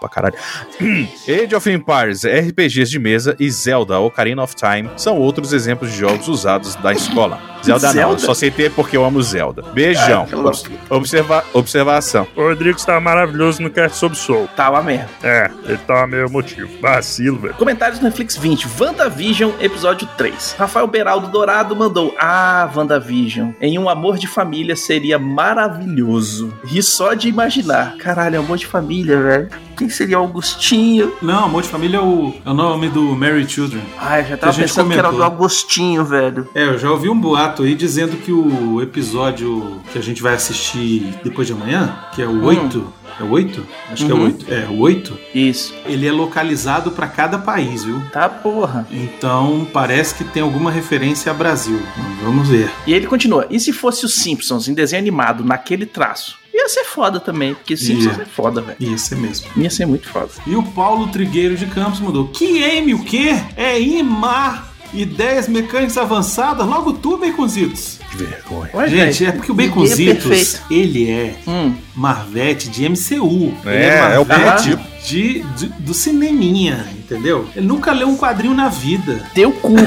pra 0.00 0.08
caralho. 0.08 0.34
Age 1.28 1.54
of 1.54 1.70
Empires, 1.70 2.24
RPGs 2.24 2.90
de 2.90 2.98
mesa 2.98 3.36
e 3.38 3.50
Zelda 3.50 3.98
Ocarina 3.98 4.42
of 4.42 4.54
Time 4.54 4.90
são 4.96 5.18
outros 5.18 5.52
exemplos 5.52 5.92
de 5.92 5.98
jogos 5.98 6.28
usados 6.28 6.74
da 6.76 6.92
escola. 6.92 7.40
Zelda, 7.64 7.86
não, 7.88 7.92
Zelda? 7.92 8.18
só 8.18 8.34
citei 8.34 8.70
porque 8.70 8.96
eu 8.96 9.04
amo 9.04 9.22
Zelda. 9.22 9.62
Beijão. 9.72 10.22
Ah, 10.24 10.26
pelo- 10.30 10.52
Observa... 10.90 11.44
Observação. 11.52 12.26
O 12.36 12.42
Rodrigo 12.42 12.76
está 12.78 12.98
maravilhoso 13.00 13.62
no 13.62 13.70
cast 13.70 13.96
sobre 13.98 14.16
Soul. 14.18 14.48
Tava 14.56 14.82
mesmo. 14.82 15.06
É, 15.22 15.50
ele 15.64 15.78
tá 15.78 16.06
meio 16.06 16.26
emotivo. 16.26 16.68
Vacilo, 16.80 17.38
velho. 17.38 17.54
Comentários 17.54 17.98
no 18.00 18.04
Netflix 18.06 18.36
20, 18.36 18.66
WandaVision, 18.80 19.50
episódio 19.60 20.08
3. 20.16 20.56
Rafael 20.58 20.86
Beraldo 20.86 21.28
Dourado 21.28 21.74
mandou: 21.76 22.14
Ah, 22.18 22.68
WandaVision. 22.74 23.50
Em 23.60 23.78
um 23.78 23.88
amor 23.88 24.18
de 24.18 24.26
família 24.26 24.76
seria 24.76 25.18
maravilhoso. 25.18 26.52
Ri 26.64 26.82
só 26.82 27.14
de 27.14 27.28
imaginar. 27.28 27.96
Caralho, 27.98 28.38
amor 28.40 28.56
de 28.56 28.66
família, 28.66 29.20
velho. 29.20 29.48
Quem 29.76 29.88
seria 29.88 30.18
o 30.18 30.22
Augustinho? 30.22 31.12
Não, 31.22 31.44
Amor 31.44 31.62
de 31.62 31.68
Família 31.68 31.98
é 31.98 32.00
o, 32.00 32.34
é 32.44 32.50
o 32.50 32.54
nome 32.54 32.88
do 32.88 33.00
Mary 33.14 33.48
Children. 33.48 33.80
Ai, 33.96 34.22
eu 34.22 34.26
já 34.30 34.36
tava 34.36 34.52
pensando 34.52 34.90
que 34.90 34.98
era 34.98 35.06
o 35.08 35.12
do 35.12 35.16
comentou. 35.18 35.36
Agostinho, 35.36 36.04
velho. 36.04 36.48
É, 36.52 36.64
eu 36.64 36.76
já 36.78 36.90
ouvi 36.90 37.08
um 37.08 37.16
boato 37.18 37.57
aí 37.62 37.74
dizendo 37.74 38.16
que 38.16 38.32
o 38.32 38.80
episódio 38.82 39.80
que 39.92 39.98
a 39.98 40.02
gente 40.02 40.22
vai 40.22 40.34
assistir 40.34 41.14
depois 41.24 41.46
de 41.46 41.52
amanhã, 41.52 41.98
que 42.14 42.22
é 42.22 42.26
o 42.26 42.42
8, 42.44 42.94
é 43.20 43.22
o 43.24 43.30
8? 43.30 43.66
Acho 43.92 44.06
que 44.06 44.12
é 44.12 44.14
o 44.14 44.18
Uhum. 44.18 44.24
8. 44.24 44.46
É, 44.52 44.66
o 44.68 44.78
8, 44.78 45.18
Isso. 45.34 45.74
ele 45.86 46.06
é 46.06 46.12
localizado 46.12 46.90
pra 46.92 47.06
cada 47.06 47.38
país, 47.38 47.84
viu? 47.84 48.00
Tá 48.12 48.28
porra. 48.28 48.86
Então 48.90 49.66
parece 49.72 50.14
que 50.14 50.24
tem 50.24 50.42
alguma 50.42 50.70
referência 50.70 51.30
a 51.30 51.34
Brasil. 51.34 51.80
Vamos 52.22 52.48
ver. 52.48 52.70
E 52.86 52.92
ele 52.94 53.06
continua: 53.06 53.46
E 53.50 53.58
se 53.58 53.72
fosse 53.72 54.04
os 54.04 54.14
Simpsons 54.14 54.68
em 54.68 54.74
desenho 54.74 55.00
animado 55.02 55.44
naquele 55.44 55.86
traço? 55.86 56.36
Ia 56.54 56.68
ser 56.68 56.84
foda 56.84 57.20
também, 57.20 57.54
porque 57.54 57.76
Simpsons 57.76 58.16
Ia. 58.16 58.22
é 58.24 58.26
foda, 58.26 58.60
velho. 58.60 58.76
Ia 58.80 58.98
ser 58.98 59.14
mesmo. 59.16 59.46
Ia 59.56 59.70
ser 59.70 59.86
muito 59.86 60.08
foda. 60.08 60.28
E 60.44 60.56
o 60.56 60.62
Paulo 60.62 61.06
Trigueiro 61.06 61.56
de 61.56 61.66
Campos 61.66 62.00
mudou. 62.00 62.26
Que 62.28 62.58
M 62.62 62.94
o 62.94 63.04
quê? 63.04 63.30
É 63.56 63.80
IMAR. 63.80 64.67
Ideias 64.94 65.46
mecânicas 65.48 65.98
avançadas? 65.98 66.66
Logo 66.66 66.94
tu, 66.94 67.18
Baconzitos. 67.18 67.98
Que 68.10 68.16
vergonha. 68.16 68.70
Ué, 68.74 68.88
Gente, 68.88 69.26
é 69.26 69.32
porque 69.32 69.52
o 69.52 69.54
ninguém 69.54 69.68
Baconzitos, 69.68 70.24
perfeito. 70.24 70.62
ele 70.70 71.10
é 71.10 71.34
Hum, 71.46 71.74
Marvete 71.94 72.68
de 72.70 72.88
MCU. 72.88 73.52
Ele 73.64 73.84
É, 73.84 74.14
é 74.14 74.18
o 74.18 74.24
prototipo. 74.24 74.82
de, 75.06 75.42
de- 75.56 75.68
do 75.78 75.92
cineminha, 75.92 76.86
entendeu? 76.98 77.46
Ele 77.54 77.66
nunca 77.66 77.92
leu 77.92 78.08
um 78.08 78.16
quadrinho 78.16 78.54
na 78.54 78.70
vida. 78.70 79.22
teu 79.34 79.52
cu. 79.52 79.74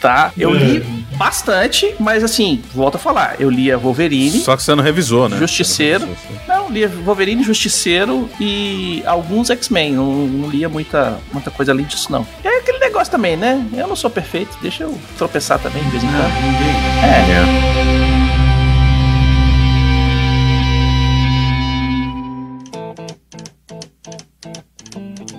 tá? 0.00 0.32
Eu 0.36 0.52
li 0.52 0.95
bastante, 1.16 1.94
mas 1.98 2.22
assim, 2.22 2.62
volto 2.74 2.96
a 2.96 2.98
falar, 2.98 3.36
eu 3.38 3.50
lia 3.50 3.76
Wolverine, 3.78 4.38
Só 4.40 4.56
que 4.56 4.62
você 4.62 4.74
não 4.74 4.82
revisou, 4.82 5.28
né? 5.28 5.36
Justiceiro. 5.38 6.08
Não 6.46 6.70
lia 6.70 6.88
Wolverine, 6.88 7.42
Justiceiro 7.42 8.28
e 8.40 9.02
alguns 9.06 9.50
X-Men, 9.50 9.94
não, 9.94 10.26
não 10.26 10.48
lia 10.48 10.68
muita, 10.68 11.18
muita 11.32 11.50
coisa 11.50 11.72
além 11.72 11.84
disso 11.86 12.10
não. 12.10 12.26
É 12.44 12.58
aquele 12.58 12.78
negócio 12.78 13.10
também, 13.10 13.36
né? 13.36 13.64
Eu 13.74 13.86
não 13.86 13.96
sou 13.96 14.10
perfeito, 14.10 14.56
deixa 14.60 14.84
eu 14.84 14.98
tropeçar 15.16 15.58
também 15.58 15.82
de 15.84 15.90
vez 15.90 16.02
em 16.04 16.08
quando. 16.08 16.34
ninguém. 16.42 17.92
É, 17.92 17.95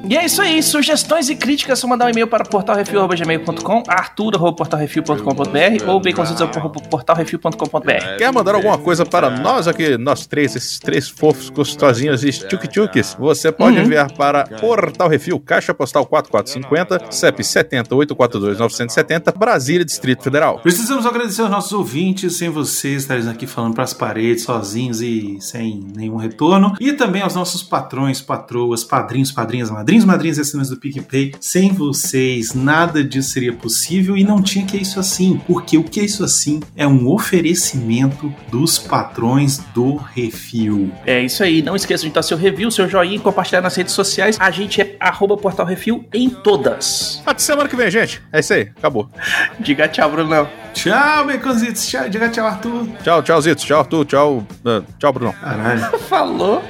E 0.09 0.15
é 0.15 0.23
isso 0.25 0.41
aí, 0.41 0.61
sugestões 0.63 1.29
e 1.29 1.35
críticas, 1.35 1.79
só 1.79 1.87
mandar 1.87 2.05
um 2.05 2.09
e-mail 2.09 2.27
para 2.27 2.45
portalrefil.gmail.com, 2.45 3.83
arthur.portalrefil.com.br 3.87 5.85
ou 5.87 5.99
baconzitos.portalrefil.com.br. 5.99 8.17
Quer 8.17 8.31
mandar 8.31 8.55
alguma 8.55 8.77
coisa 8.77 9.05
para 9.05 9.29
nós 9.29 9.67
aqui, 9.67 9.97
nós 9.97 10.25
três, 10.25 10.55
esses 10.55 10.79
três 10.79 11.09
fofos 11.09 11.49
gostosinhos 11.49 12.23
e 12.23 12.29
tchuk-tchuks? 12.29 13.15
Você 13.19 13.51
pode 13.51 13.77
Uhum. 13.77 13.83
enviar 13.83 14.11
para 14.13 14.45
Portal 14.59 15.09
Refil, 15.09 15.39
Caixa 15.39 15.73
Postal 15.73 16.05
4450, 16.05 17.11
CEP 17.11 17.43
70842-970, 17.43 19.37
Brasília, 19.37 19.83
Distrito 19.85 20.23
Federal. 20.23 20.59
Precisamos 20.59 21.05
agradecer 21.05 21.41
aos 21.41 21.51
nossos 21.51 21.73
ouvintes, 21.73 22.37
sem 22.37 22.49
vocês 22.49 23.03
estarem 23.03 23.27
aqui 23.29 23.45
falando 23.45 23.73
para 23.75 23.83
as 23.83 23.93
paredes, 23.93 24.43
sozinhos 24.43 25.01
e 25.01 25.37
sem 25.41 25.85
nenhum 25.95 26.15
retorno. 26.15 26.75
E 26.79 26.93
também 26.93 27.21
aos 27.21 27.35
nossos 27.35 27.61
patrões, 27.61 28.21
patroas, 28.21 28.83
padrinhos, 28.83 29.31
padrinhas, 29.31 29.69
madrinhos, 30.03 30.27
madrinhas 30.27 30.37
e 30.37 30.41
assinantes 30.41 30.69
do 30.69 30.77
PicPay. 30.77 31.33
Sem 31.39 31.71
vocês, 31.71 32.53
nada 32.53 33.03
disso 33.03 33.31
seria 33.31 33.53
possível 33.53 34.17
e 34.17 34.23
não 34.23 34.41
tinha 34.41 34.65
que 34.65 34.77
é 34.77 34.81
isso 34.81 34.99
assim. 34.99 35.39
Porque 35.45 35.77
o 35.77 35.83
que 35.83 35.99
é 35.99 36.03
isso 36.03 36.23
assim 36.23 36.59
é 36.75 36.87
um 36.87 37.07
oferecimento 37.07 38.33
dos 38.49 38.77
patrões 38.77 39.59
do 39.73 39.95
Refil. 39.95 40.91
É 41.05 41.21
isso 41.21 41.43
aí, 41.43 41.61
não 41.61 41.75
esqueça 41.75 42.05
de 42.05 42.11
dar 42.11 42.23
seu 42.23 42.37
review, 42.37 42.69
seu 42.71 42.89
joinha 42.89 43.15
e 43.15 43.19
compartilhar 43.19 43.61
nas 43.61 43.75
redes 43.75 43.93
sociais. 43.93 44.37
A 44.39 44.51
gente 44.51 44.81
é 44.81 44.95
arroba 44.99 45.37
Portal 45.37 45.65
Refil 45.65 46.05
em 46.13 46.29
todas. 46.29 47.21
Até 47.25 47.39
semana 47.39 47.69
que 47.69 47.75
vem, 47.75 47.89
gente. 47.89 48.21
É 48.31 48.39
isso 48.39 48.53
aí, 48.53 48.61
acabou. 48.77 49.09
Diga 49.59 49.87
tchau, 49.87 50.09
Brunão. 50.11 50.49
Tchau, 50.73 51.25
Baconzitos. 51.25 51.87
Tchau, 51.87 52.07
diga 52.07 52.29
tchau, 52.29 52.45
Arthur. 52.45 52.87
Tchau, 53.03 53.23
tchau, 53.23 53.41
Zito. 53.41 53.65
Tchau, 53.65 53.79
Arthur. 53.79 54.05
Tchau, 54.05 54.47
ah, 54.65 54.83
tchau, 54.99 55.13
Bruno. 55.13 55.33
Caralho, 55.33 55.97
Falou. 56.07 56.63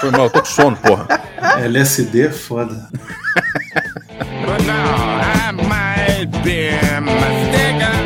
Foi 0.00 0.10
mal, 0.10 0.24
eu 0.24 0.30
tô 0.30 0.40
com 0.40 0.46
sono, 0.46 0.76
porra. 0.76 1.06
LSD 1.58 2.26
é 2.26 2.30
foda. 2.30 2.88
But 4.44 4.62
now 4.66 5.20
I 5.20 5.52
might 5.52 6.42
be 6.42 6.70
mistaken. 7.00 7.99